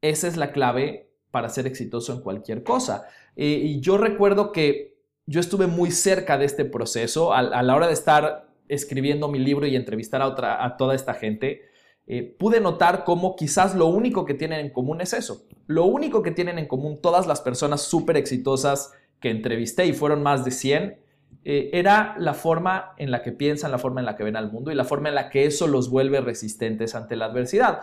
esa 0.00 0.26
es 0.26 0.36
la 0.36 0.50
clave 0.50 1.12
para 1.30 1.48
ser 1.50 1.68
exitoso 1.68 2.14
en 2.14 2.20
cualquier 2.20 2.64
cosa. 2.64 3.06
Eh, 3.36 3.60
y 3.62 3.80
yo 3.80 3.96
recuerdo 3.96 4.50
que 4.50 4.98
yo 5.26 5.38
estuve 5.38 5.68
muy 5.68 5.92
cerca 5.92 6.36
de 6.36 6.46
este 6.46 6.64
proceso 6.64 7.32
a, 7.32 7.62
la 7.62 7.76
hora 7.76 7.86
de 7.86 7.92
estar 7.92 8.48
escribiendo 8.66 9.28
mi 9.28 9.38
libro 9.38 9.64
y 9.64 9.76
entrevistar 9.76 10.20
a, 10.20 10.26
otra, 10.26 10.64
a 10.64 10.76
toda 10.76 10.96
esta 10.96 11.14
gente. 11.14 11.62
Eh, 12.08 12.24
pude 12.24 12.60
notar 12.60 13.04
cómo 13.04 13.36
quizás 13.36 13.76
lo 13.76 13.86
único 13.86 14.24
que 14.24 14.34
tienen 14.34 14.58
en 14.58 14.70
común 14.70 15.00
es 15.00 15.12
eso. 15.12 15.46
Lo 15.68 15.84
único 15.84 16.24
que 16.24 16.32
tienen 16.32 16.58
en 16.58 16.66
común 16.66 17.00
todas 17.00 17.28
las 17.28 17.40
personas 17.40 17.82
súper 17.82 18.16
exitosas 18.16 18.90
que 19.20 19.30
entrevisté, 19.30 19.86
y 19.86 19.92
fueron 19.92 20.24
más 20.24 20.44
de 20.44 20.50
100, 20.50 21.01
eh, 21.44 21.70
era 21.72 22.14
la 22.18 22.34
forma 22.34 22.94
en 22.98 23.10
la 23.10 23.22
que 23.22 23.32
piensan, 23.32 23.72
la 23.72 23.78
forma 23.78 24.00
en 24.00 24.06
la 24.06 24.16
que 24.16 24.22
ven 24.22 24.36
al 24.36 24.52
mundo 24.52 24.70
y 24.70 24.76
la 24.76 24.84
forma 24.84 25.08
en 25.08 25.16
la 25.16 25.28
que 25.28 25.44
eso 25.44 25.66
los 25.66 25.90
vuelve 25.90 26.20
resistentes 26.20 26.94
ante 26.94 27.16
la 27.16 27.26
adversidad. 27.26 27.80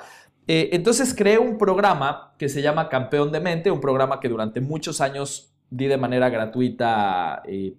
Eh, 0.48 0.70
entonces 0.72 1.14
creé 1.14 1.38
un 1.38 1.58
programa 1.58 2.34
que 2.38 2.48
se 2.48 2.62
llama 2.62 2.88
Campeón 2.88 3.32
de 3.32 3.42
Mente, 3.42 3.70
un 3.70 3.82
programa 3.82 4.20
que 4.20 4.30
durante 4.30 4.62
muchos 4.62 5.02
años 5.02 5.54
di 5.70 5.88
de 5.88 5.98
manera 5.98 6.30
gratuita. 6.30 7.44
Eh, 7.46 7.76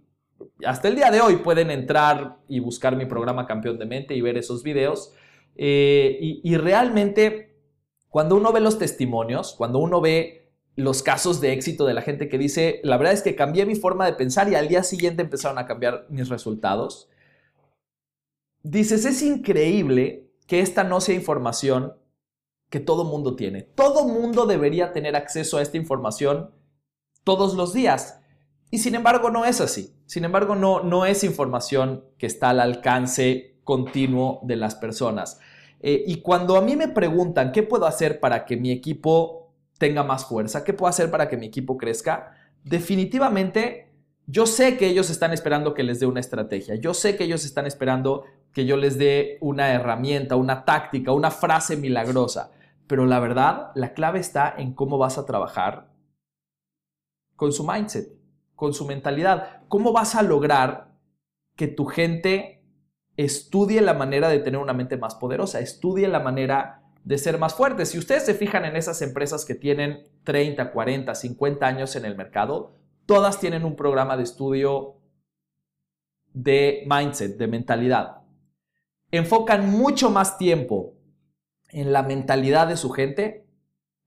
hasta 0.66 0.88
el 0.88 0.96
día 0.96 1.10
de 1.10 1.22
hoy 1.22 1.37
pueden 1.37 1.70
entrar 1.70 2.37
y 2.46 2.60
buscar 2.60 2.94
mi 2.94 3.06
programa 3.06 3.46
Campeón 3.46 3.78
de 3.78 3.87
Mente 3.87 4.14
y 4.14 4.20
ver 4.20 4.37
esos 4.37 4.62
videos. 4.62 5.14
y 5.56 6.56
realmente, 6.56 7.54
cuando 8.08 8.37
uno 8.37 8.52
ve 8.52 8.60
los 8.60 8.78
testimonios, 8.78 9.54
cuando 9.58 9.78
uno 9.78 10.00
ve 10.00 10.39
los 10.76 11.02
casos 11.02 11.40
de 11.40 11.52
éxito 11.52 11.84
de 11.84 11.94
la 11.94 12.02
gente 12.02 12.28
que 12.28 12.38
dice, 12.38 12.80
la 12.84 12.96
verdad 12.96 13.14
es 13.14 13.22
que 13.22 13.36
cambié 13.36 13.66
mi 13.66 13.74
forma 13.74 14.06
de 14.06 14.14
pensar 14.14 14.48
y 14.48 14.54
al 14.54 14.68
día 14.68 14.82
siguiente 14.82 15.22
empezaron 15.22 15.58
a 15.58 15.66
cambiar 15.66 16.06
mis 16.08 16.28
resultados. 16.28 17.08
Dices, 18.62 19.04
es 19.04 19.22
increíble 19.22 20.30
que 20.46 20.60
esta 20.60 20.84
no 20.84 21.00
sea 21.00 21.14
información 21.14 21.94
que 22.68 22.80
todo 22.80 23.04
mundo 23.04 23.36
tiene. 23.36 23.62
Todo 23.62 24.06
mundo 24.06 24.46
debería 24.46 24.92
tener 24.92 25.16
acceso 25.16 25.58
a 25.58 25.62
esta 25.62 25.76
información 25.76 26.50
todos 27.24 27.54
los 27.54 27.72
días. 27.72 28.20
Y 28.70 28.78
sin 28.78 28.94
embargo 28.94 29.30
no 29.30 29.44
es 29.44 29.60
así. 29.60 29.94
Sin 30.06 30.24
embargo 30.24 30.54
no, 30.54 30.82
no 30.82 31.04
es 31.04 31.24
información 31.24 32.04
que 32.16 32.26
está 32.26 32.50
al 32.50 32.60
alcance 32.60 33.60
continuo 33.64 34.40
de 34.44 34.56
las 34.56 34.76
personas. 34.76 35.40
Eh, 35.80 36.04
y 36.06 36.20
cuando 36.20 36.56
a 36.56 36.60
mí 36.60 36.76
me 36.76 36.88
preguntan 36.88 37.52
qué 37.52 37.62
puedo 37.62 37.86
hacer 37.86 38.20
para 38.20 38.44
que 38.44 38.56
mi 38.56 38.70
equipo 38.70 39.39
tenga 39.80 40.04
más 40.04 40.26
fuerza? 40.26 40.62
¿Qué 40.62 40.75
puedo 40.75 40.90
hacer 40.90 41.10
para 41.10 41.28
que 41.28 41.38
mi 41.38 41.46
equipo 41.46 41.78
crezca? 41.78 42.37
Definitivamente, 42.62 43.94
yo 44.26 44.46
sé 44.46 44.76
que 44.76 44.87
ellos 44.87 45.08
están 45.08 45.32
esperando 45.32 45.72
que 45.72 45.82
les 45.82 45.99
dé 45.99 46.06
una 46.06 46.20
estrategia. 46.20 46.75
Yo 46.75 46.92
sé 46.92 47.16
que 47.16 47.25
ellos 47.25 47.46
están 47.46 47.66
esperando 47.66 48.26
que 48.52 48.66
yo 48.66 48.76
les 48.76 48.99
dé 48.99 49.38
una 49.40 49.72
herramienta, 49.72 50.37
una 50.37 50.66
táctica, 50.66 51.12
una 51.12 51.30
frase 51.30 51.78
milagrosa. 51.78 52.52
Pero 52.87 53.06
la 53.06 53.20
verdad, 53.20 53.72
la 53.75 53.94
clave 53.94 54.20
está 54.20 54.54
en 54.56 54.75
cómo 54.75 54.99
vas 54.99 55.16
a 55.16 55.25
trabajar 55.25 55.90
con 57.34 57.52
su 57.52 57.66
mindset, 57.66 58.12
con 58.54 58.75
su 58.75 58.84
mentalidad. 58.84 59.62
¿Cómo 59.68 59.92
vas 59.92 60.14
a 60.14 60.22
lograr 60.22 60.92
que 61.56 61.68
tu 61.68 61.87
gente 61.87 62.62
estudie 63.16 63.80
la 63.80 63.94
manera 63.94 64.28
de 64.28 64.40
tener 64.40 64.60
una 64.60 64.75
mente 64.75 64.99
más 64.99 65.14
poderosa, 65.14 65.60
estudie 65.60 66.08
la 66.08 66.20
manera 66.20 66.79
de 67.04 67.19
ser 67.19 67.38
más 67.38 67.54
fuertes. 67.54 67.90
Si 67.90 67.99
ustedes 67.99 68.25
se 68.25 68.35
fijan 68.35 68.64
en 68.64 68.76
esas 68.76 69.02
empresas 69.02 69.45
que 69.45 69.54
tienen 69.54 70.07
30, 70.25 70.73
40, 70.73 71.14
50 71.14 71.66
años 71.66 71.97
en 71.97 72.04
el 72.04 72.16
mercado, 72.16 72.76
todas 73.07 73.40
tienen 73.40 73.64
un 73.64 73.76
programa 73.76 74.16
de 74.16 74.23
estudio 74.25 74.97
de 76.33 76.87
mindset, 76.87 77.37
de 77.37 77.47
mentalidad. 77.49 78.23
Enfocan 79.11 79.71
mucho 79.71 80.11
más 80.11 80.38
tiempo 80.38 80.95
en 81.69 81.92
la 81.92 82.02
mentalidad 82.02 82.69
de 82.69 82.76
su 82.76 82.90
gente 82.90 83.47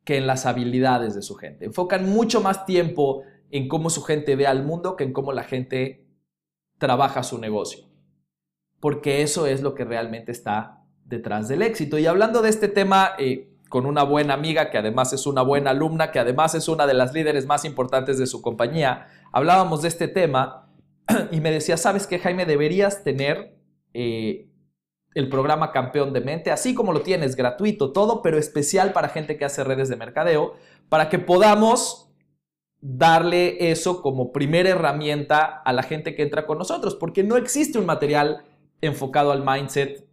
que 0.06 0.18
en 0.18 0.28
las 0.28 0.46
habilidades 0.46 1.16
de 1.16 1.22
su 1.22 1.36
gente. 1.36 1.66
Enfocan 1.66 2.10
mucho 2.10 2.42
más 2.42 2.66
tiempo 2.66 3.24
en 3.52 3.68
cómo 3.68 3.90
su 3.90 4.04
gente 4.04 4.36
ve 4.36 4.48
al 4.48 4.64
mundo 4.64 4.96
que 4.96 5.04
en 5.04 5.14
cómo 5.14 5.34
la 5.34 5.44
gente 5.44 6.06
trabaja 6.78 7.24
su 7.24 7.38
negocio. 7.38 7.86
porque 8.80 9.22
eso 9.22 9.48
es 9.48 9.62
lo 9.62 9.76
que 9.76 9.86
realmente 9.86 10.34
está 10.34 10.83
detrás 11.06 11.48
del 11.48 11.62
éxito. 11.62 11.98
Y 11.98 12.06
hablando 12.06 12.42
de 12.42 12.50
este 12.50 12.68
tema, 12.68 13.12
eh, 13.18 13.50
con 13.70 13.86
una 13.86 14.04
buena 14.04 14.36
amiga 14.36 14.70
que 14.70 14.78
además 14.78 15.14
es 15.14 15.26
una 15.26 15.42
buena 15.42 15.72
alumna, 15.72 16.12
que 16.12 16.20
además 16.20 16.54
es 16.54 16.68
una 16.68 16.86
de 16.86 16.94
las 16.94 17.14
líderes 17.14 17.48
más 17.48 17.66
importantes 17.66 18.20
de 18.20 18.28
su 18.28 18.42
compañía, 18.42 19.08
hablábamos 19.32 19.82
de 19.82 19.88
este 19.88 20.08
tema 20.08 20.70
y 21.32 21.42
me 21.42 21.50
decía, 21.50 21.78
¿sabes 21.78 22.06
qué, 22.06 22.20
Jaime? 22.20 22.46
Deberías 22.46 23.04
tener 23.04 23.58
eh, 23.94 24.48
el 25.16 25.30
programa 25.30 25.72
Campeón 25.72 26.14
de 26.14 26.22
Mente, 26.22 26.52
así 26.52 26.74
como 26.74 26.94
lo 26.94 27.02
tienes, 27.02 27.36
gratuito, 27.36 27.92
todo, 27.92 28.22
pero 28.22 28.38
especial 28.38 28.94
para 28.94 29.10
gente 29.10 29.38
que 29.38 29.46
hace 29.46 29.64
redes 29.64 29.90
de 29.90 29.96
mercadeo, 29.96 30.54
para 30.90 31.10
que 31.10 31.20
podamos 31.20 32.12
darle 32.80 33.72
eso 33.72 34.02
como 34.02 34.32
primera 34.32 34.70
herramienta 34.70 35.46
a 35.46 35.74
la 35.74 35.84
gente 35.84 36.16
que 36.16 36.22
entra 36.22 36.46
con 36.46 36.58
nosotros, 36.58 36.96
porque 36.96 37.24
no 37.24 37.38
existe 37.38 37.80
un 37.80 37.86
material 37.86 38.44
enfocado 38.82 39.32
al 39.32 39.44
mindset 39.44 40.06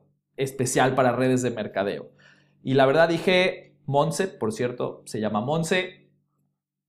especial 0.42 0.94
para 0.94 1.12
redes 1.12 1.42
de 1.42 1.50
mercadeo. 1.50 2.10
Y 2.62 2.74
la 2.74 2.86
verdad 2.86 3.08
dije, 3.08 3.76
Monse, 3.86 4.28
por 4.28 4.52
cierto, 4.52 5.02
se 5.06 5.20
llama 5.20 5.40
Monse, 5.40 6.10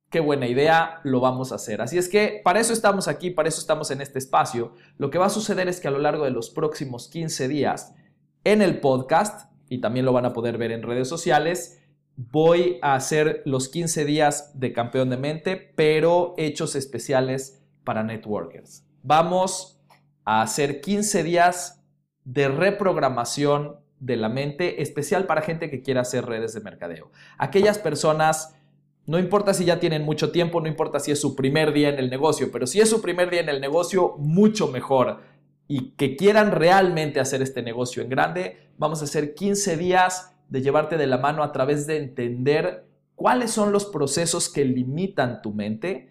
qué 0.10 0.20
buena 0.20 0.48
idea, 0.48 1.00
lo 1.03 1.20
vamos 1.20 1.51
a 1.51 1.55
hacer. 1.55 1.81
Así 1.81 1.98
es 1.98 2.10
que 2.10 2.41
para 2.43 2.60
eso 2.60 2.74
estamos 2.74 3.08
aquí, 3.08 3.31
para 3.31 3.50
eso 3.50 3.62
estamos 3.62 3.89
en 3.91 4.01
este 4.01 4.20
espacio. 4.20 4.74
Lo 4.98 5.10
que 5.10 5.17
va 5.17 5.27
a 5.27 5.29
suceder 5.29 5.67
es 5.67 5.79
que 5.79 5.88
a 5.88 5.91
lo 5.91 6.00
largo 6.00 6.25
de 6.25 6.31
los 6.31 6.50
próximos 6.50 7.08
15 7.08 7.48
días 7.48 7.96
en 8.43 8.62
el 8.62 8.79
podcast, 8.81 9.50
y 9.70 9.79
también 9.79 10.05
lo 10.05 10.13
van 10.13 10.25
a 10.25 10.34
poder 10.34 10.58
ver 10.58 10.72
en 10.72 10.84
redes 10.84 11.08
sociales, 11.08 11.81
voy 12.17 12.77
a 12.81 12.96
hacer 12.96 13.41
los 13.46 13.70
15 13.70 14.05
días 14.05 14.60
de 14.60 14.74
campeón 14.74 15.10
de 15.10 15.17
mente, 15.17 15.55
pero 15.55 16.36
hechos 16.38 16.75
especiales 16.75 17.63
para 17.84 18.03
networkers. 18.03 18.86
Vamos 19.03 19.81
a 20.25 20.41
hacer 20.41 20.81
15 20.81 21.24
días 21.24 21.80
de 22.25 22.47
reprogramación 22.47 23.77
de 23.99 24.17
la 24.17 24.29
mente 24.29 24.81
especial 24.81 25.25
para 25.25 25.41
gente 25.41 25.69
que 25.69 25.81
quiera 25.81 26.01
hacer 26.01 26.25
redes 26.25 26.53
de 26.53 26.61
mercadeo. 26.61 27.11
Aquellas 27.37 27.77
personas, 27.77 28.55
no 29.05 29.19
importa 29.19 29.53
si 29.53 29.63
ya 29.65 29.79
tienen 29.79 30.03
mucho 30.03 30.31
tiempo, 30.31 30.59
no 30.59 30.67
importa 30.67 30.99
si 30.99 31.11
es 31.11 31.21
su 31.21 31.35
primer 31.35 31.71
día 31.71 31.89
en 31.89 31.99
el 31.99 32.09
negocio, 32.09 32.51
pero 32.51 32.65
si 32.65 32.79
es 32.79 32.89
su 32.89 33.01
primer 33.01 33.29
día 33.29 33.41
en 33.41 33.49
el 33.49 33.61
negocio, 33.61 34.15
mucho 34.17 34.67
mejor 34.67 35.19
y 35.67 35.91
que 35.91 36.15
quieran 36.15 36.51
realmente 36.51 37.19
hacer 37.19 37.41
este 37.41 37.61
negocio 37.61 38.01
en 38.01 38.09
grande, 38.09 38.57
vamos 38.77 39.01
a 39.01 39.05
hacer 39.05 39.35
15 39.35 39.77
días 39.77 40.35
de 40.49 40.61
llevarte 40.61 40.97
de 40.97 41.07
la 41.07 41.17
mano 41.17 41.43
a 41.43 41.51
través 41.51 41.87
de 41.87 41.97
entender 41.97 42.85
cuáles 43.15 43.51
son 43.51 43.71
los 43.71 43.85
procesos 43.85 44.49
que 44.49 44.65
limitan 44.65 45.41
tu 45.41 45.53
mente 45.53 46.09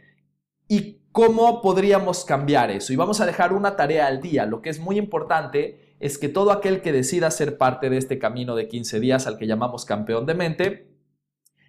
y 0.69 1.01
cómo 1.13 1.61
podríamos 1.61 2.25
cambiar 2.25 2.71
eso. 2.71 2.93
Y 2.93 2.97
vamos 2.97 3.21
a 3.21 3.27
dejar 3.27 3.53
una 3.53 3.75
tarea 3.77 4.07
al 4.07 4.21
día. 4.21 4.47
Lo 4.47 4.63
que 4.63 4.71
es 4.71 4.79
muy 4.79 4.97
importante 4.97 5.90
es 6.01 6.19
que 6.19 6.29
todo 6.29 6.51
aquel 6.51 6.81
que 6.81 6.93
decida 6.93 7.31
ser 7.31 7.59
parte 7.59 7.91
de 7.91 7.99
este 7.99 8.19
camino 8.19 8.57
de 8.57 8.69
15 8.69 8.99
días 9.01 9.27
al 9.27 9.37
que 9.39 9.47
llamamos 9.47 9.85
campeón 9.85 10.27
de 10.27 10.35
mente, 10.35 10.91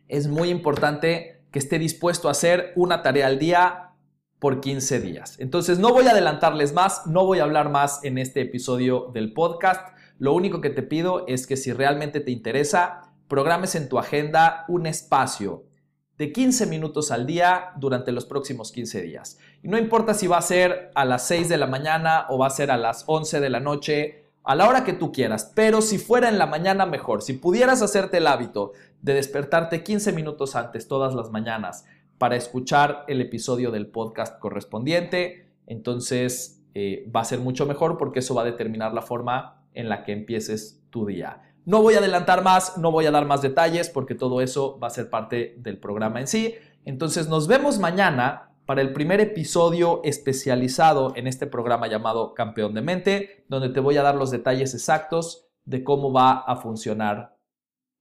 es 0.07 0.27
muy 0.27 0.49
importante 0.49 1.43
que 1.51 1.59
esté 1.59 1.77
dispuesto 1.77 2.27
a 2.27 2.31
hacer 2.31 2.71
una 2.75 3.01
tarea 3.01 3.27
al 3.27 3.39
día 3.39 3.91
por 4.39 4.61
15 4.61 5.01
días. 5.01 5.37
Entonces 5.39 5.79
no 5.79 5.93
voy 5.93 6.07
a 6.07 6.11
adelantarles 6.11 6.73
más, 6.73 7.05
no 7.05 7.25
voy 7.25 7.39
a 7.39 7.43
hablar 7.43 7.69
más 7.69 8.03
en 8.03 8.17
este 8.17 8.41
episodio 8.41 9.11
del 9.13 9.33
podcast. 9.33 9.95
Lo 10.17 10.33
único 10.33 10.61
que 10.61 10.69
te 10.69 10.81
pido 10.81 11.27
es 11.27 11.45
que 11.45 11.57
si 11.57 11.73
realmente 11.73 12.21
te 12.21 12.31
interesa, 12.31 13.13
programes 13.27 13.75
en 13.75 13.89
tu 13.89 13.99
agenda 13.99 14.65
un 14.67 14.87
espacio 14.87 15.65
de 16.17 16.31
15 16.31 16.67
minutos 16.67 17.11
al 17.11 17.25
día 17.25 17.71
durante 17.77 18.11
los 18.11 18.25
próximos 18.25 18.71
15 18.71 19.01
días. 19.01 19.39
Y 19.61 19.67
no 19.67 19.77
importa 19.77 20.13
si 20.13 20.27
va 20.27 20.37
a 20.37 20.41
ser 20.41 20.91
a 20.95 21.03
las 21.03 21.27
6 21.27 21.49
de 21.49 21.57
la 21.57 21.67
mañana 21.67 22.27
o 22.29 22.37
va 22.37 22.47
a 22.47 22.51
ser 22.51 22.71
a 22.71 22.77
las 22.77 23.03
11 23.07 23.39
de 23.39 23.49
la 23.49 23.59
noche, 23.59 24.20
a 24.43 24.55
la 24.55 24.67
hora 24.67 24.83
que 24.83 24.93
tú 24.93 25.11
quieras, 25.11 25.51
pero 25.55 25.81
si 25.81 25.97
fuera 25.97 26.29
en 26.29 26.37
la 26.37 26.47
mañana 26.47 26.85
mejor, 26.85 27.21
si 27.21 27.33
pudieras 27.33 27.81
hacerte 27.81 28.17
el 28.17 28.27
hábito 28.27 28.71
de 29.01 29.13
despertarte 29.13 29.83
15 29.83 30.11
minutos 30.13 30.55
antes 30.55 30.87
todas 30.87 31.13
las 31.13 31.29
mañanas, 31.31 31.85
para 32.21 32.35
escuchar 32.35 33.03
el 33.07 33.19
episodio 33.19 33.71
del 33.71 33.87
podcast 33.87 34.37
correspondiente. 34.37 35.47
Entonces 35.65 36.61
eh, 36.75 37.09
va 37.13 37.21
a 37.21 37.25
ser 37.25 37.39
mucho 37.39 37.65
mejor 37.65 37.97
porque 37.97 38.19
eso 38.19 38.35
va 38.35 38.43
a 38.43 38.45
determinar 38.45 38.93
la 38.93 39.01
forma 39.01 39.63
en 39.73 39.89
la 39.89 40.03
que 40.03 40.11
empieces 40.11 40.83
tu 40.91 41.07
día. 41.07 41.41
No 41.65 41.81
voy 41.81 41.95
a 41.95 41.97
adelantar 41.97 42.43
más, 42.43 42.77
no 42.77 42.91
voy 42.91 43.07
a 43.07 43.11
dar 43.11 43.25
más 43.25 43.41
detalles 43.41 43.89
porque 43.89 44.13
todo 44.13 44.39
eso 44.41 44.77
va 44.77 44.85
a 44.85 44.91
ser 44.91 45.09
parte 45.09 45.55
del 45.57 45.79
programa 45.79 46.19
en 46.19 46.27
sí. 46.27 46.53
Entonces 46.85 47.27
nos 47.27 47.47
vemos 47.47 47.79
mañana 47.79 48.50
para 48.71 48.83
el 48.83 48.93
primer 48.93 49.19
episodio 49.19 49.99
especializado 50.05 51.11
en 51.17 51.27
este 51.27 51.45
programa 51.45 51.87
llamado 51.87 52.33
Campeón 52.33 52.73
de 52.73 52.81
Mente, 52.81 53.43
donde 53.49 53.67
te 53.67 53.81
voy 53.81 53.97
a 53.97 54.01
dar 54.01 54.15
los 54.15 54.31
detalles 54.31 54.73
exactos 54.73 55.45
de 55.65 55.83
cómo 55.83 56.13
va 56.13 56.45
a 56.47 56.55
funcionar 56.55 57.35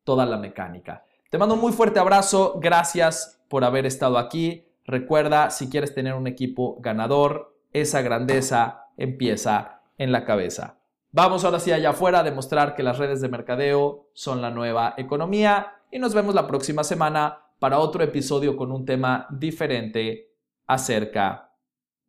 toda 0.05 0.27
la 0.27 0.37
mecánica. 0.37 1.05
Te 1.29 1.39
mando 1.39 1.57
un 1.57 1.61
muy 1.61 1.73
fuerte 1.73 1.99
abrazo, 1.99 2.61
gracias 2.63 3.43
por 3.49 3.65
haber 3.65 3.85
estado 3.85 4.17
aquí. 4.17 4.69
Recuerda, 4.85 5.51
si 5.51 5.69
quieres 5.69 5.93
tener 5.93 6.15
un 6.15 6.29
equipo 6.29 6.77
ganador, 6.81 7.59
esa 7.73 8.01
grandeza 8.01 8.85
empieza 8.97 9.83
en 9.99 10.13
la 10.13 10.25
cabeza. 10.25 10.79
Vamos 11.11 11.45
ahora 11.45 11.59
sí 11.59 11.73
allá 11.73 11.91
afuera 11.91 12.21
a 12.21 12.23
demostrar 12.23 12.77
que 12.77 12.85
las 12.85 12.97
redes 12.97 13.21
de 13.21 13.29
mercadeo 13.29 14.11
son 14.13 14.41
la 14.41 14.53
nueva 14.53 14.95
economía 14.99 15.73
y 15.91 15.99
nos 15.99 16.15
vemos 16.15 16.37
la 16.37 16.47
próxima 16.47 16.85
semana 16.85 17.39
para 17.59 17.81
otro 17.81 18.05
episodio 18.05 18.57
con 18.57 18.71
un 18.71 18.85
tema 18.85 19.27
diferente 19.31 20.30
acerca 20.71 21.53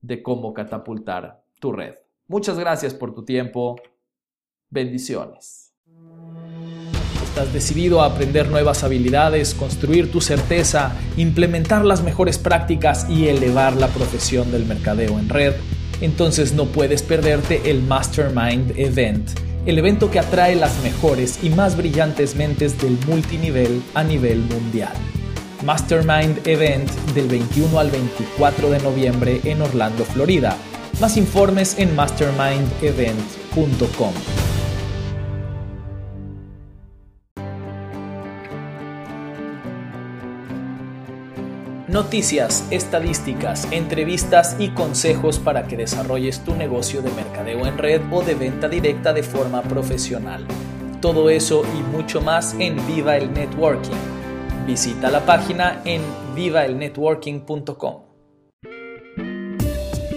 de 0.01 0.21
cómo 0.21 0.53
catapultar 0.53 1.43
tu 1.59 1.71
red. 1.71 1.95
Muchas 2.27 2.59
gracias 2.59 2.93
por 2.93 3.13
tu 3.13 3.25
tiempo. 3.25 3.75
Bendiciones. 4.69 5.73
Estás 7.23 7.51
decidido 7.53 8.01
a 8.01 8.05
aprender 8.05 8.49
nuevas 8.49 8.83
habilidades, 8.83 9.55
construir 9.55 10.11
tu 10.11 10.21
certeza, 10.21 10.95
implementar 11.17 11.85
las 11.85 12.03
mejores 12.03 12.37
prácticas 12.37 13.09
y 13.09 13.29
elevar 13.29 13.75
la 13.75 13.87
profesión 13.87 14.51
del 14.51 14.65
mercadeo 14.65 15.17
en 15.17 15.29
red. 15.29 15.55
Entonces 15.99 16.53
no 16.53 16.65
puedes 16.65 17.01
perderte 17.01 17.71
el 17.71 17.81
Mastermind 17.81 18.77
Event, 18.77 19.29
el 19.65 19.77
evento 19.79 20.11
que 20.11 20.19
atrae 20.19 20.55
las 20.55 20.83
mejores 20.83 21.43
y 21.43 21.49
más 21.49 21.77
brillantes 21.77 22.35
mentes 22.35 22.79
del 22.79 22.97
multinivel 23.07 23.81
a 23.95 24.03
nivel 24.03 24.39
mundial. 24.39 24.93
Mastermind 25.63 26.47
Event 26.47 26.89
del 27.13 27.27
21 27.27 27.79
al 27.79 27.91
24 27.91 28.69
de 28.69 28.79
noviembre 28.79 29.41
en 29.43 29.61
Orlando, 29.61 30.05
Florida. 30.05 30.55
Más 30.99 31.17
informes 31.17 31.77
en 31.79 31.95
mastermindevent.com. 31.95 34.13
Noticias, 41.87 42.65
estadísticas, 42.71 43.67
entrevistas 43.71 44.55
y 44.59 44.69
consejos 44.69 45.39
para 45.39 45.67
que 45.67 45.75
desarrolles 45.75 46.39
tu 46.39 46.55
negocio 46.55 47.01
de 47.01 47.11
mercadeo 47.11 47.67
en 47.67 47.77
red 47.77 48.01
o 48.11 48.21
de 48.21 48.33
venta 48.33 48.69
directa 48.69 49.11
de 49.11 49.23
forma 49.23 49.61
profesional. 49.61 50.45
Todo 51.01 51.29
eso 51.29 51.63
y 51.77 51.95
mucho 51.95 52.21
más 52.21 52.55
en 52.59 52.77
Viva 52.87 53.17
el 53.17 53.33
Networking. 53.33 54.10
Visita 54.65 55.09
la 55.09 55.25
página 55.25 55.81
en 55.85 56.01
vivaelnetworking.com. 56.35 58.11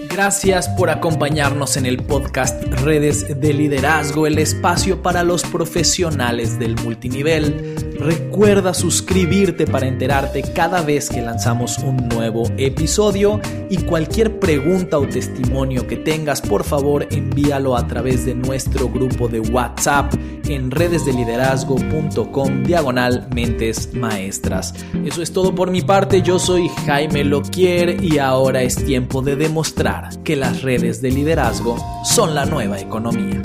Gracias 0.09 0.69
por 0.69 0.89
acompañarnos 0.89 1.75
en 1.75 1.85
el 1.85 1.97
podcast 1.97 2.63
Redes 2.63 3.37
de 3.41 3.53
Liderazgo, 3.53 4.27
el 4.27 4.39
espacio 4.39 5.01
para 5.01 5.23
los 5.23 5.43
profesionales 5.43 6.57
del 6.57 6.77
multinivel. 6.77 7.94
Recuerda 8.05 8.75
suscribirte 8.75 9.65
para 9.65 9.87
enterarte 9.87 10.43
cada 10.43 10.83
vez 10.83 11.09
que 11.09 11.23
lanzamos 11.23 11.79
un 11.79 12.07
nuevo 12.07 12.43
episodio 12.55 13.41
y 13.67 13.77
cualquier 13.77 14.39
pregunta 14.39 14.99
o 14.99 15.07
testimonio 15.07 15.87
que 15.87 15.97
tengas, 15.97 16.39
por 16.39 16.63
favor 16.63 17.07
envíalo 17.09 17.75
a 17.75 17.87
través 17.87 18.23
de 18.23 18.35
nuestro 18.35 18.89
grupo 18.89 19.27
de 19.27 19.39
WhatsApp 19.39 20.13
en 20.47 20.69
redesdeliderazgo.com 20.69 22.63
diagonal 22.63 23.27
mentes 23.33 23.91
maestras. 23.95 24.75
Eso 25.03 25.23
es 25.23 25.33
todo 25.33 25.55
por 25.55 25.71
mi 25.71 25.81
parte, 25.81 26.21
yo 26.21 26.37
soy 26.37 26.69
Jaime 26.85 27.23
Loquier 27.23 28.03
y 28.03 28.19
ahora 28.19 28.61
es 28.61 28.75
tiempo 28.75 29.23
de 29.23 29.35
demostrar 29.35 30.09
que 30.21 30.35
las 30.35 30.61
redes 30.61 31.01
de 31.01 31.09
liderazgo 31.09 31.75
son 32.03 32.35
la 32.35 32.45
nueva 32.45 32.79
economía. 32.79 33.41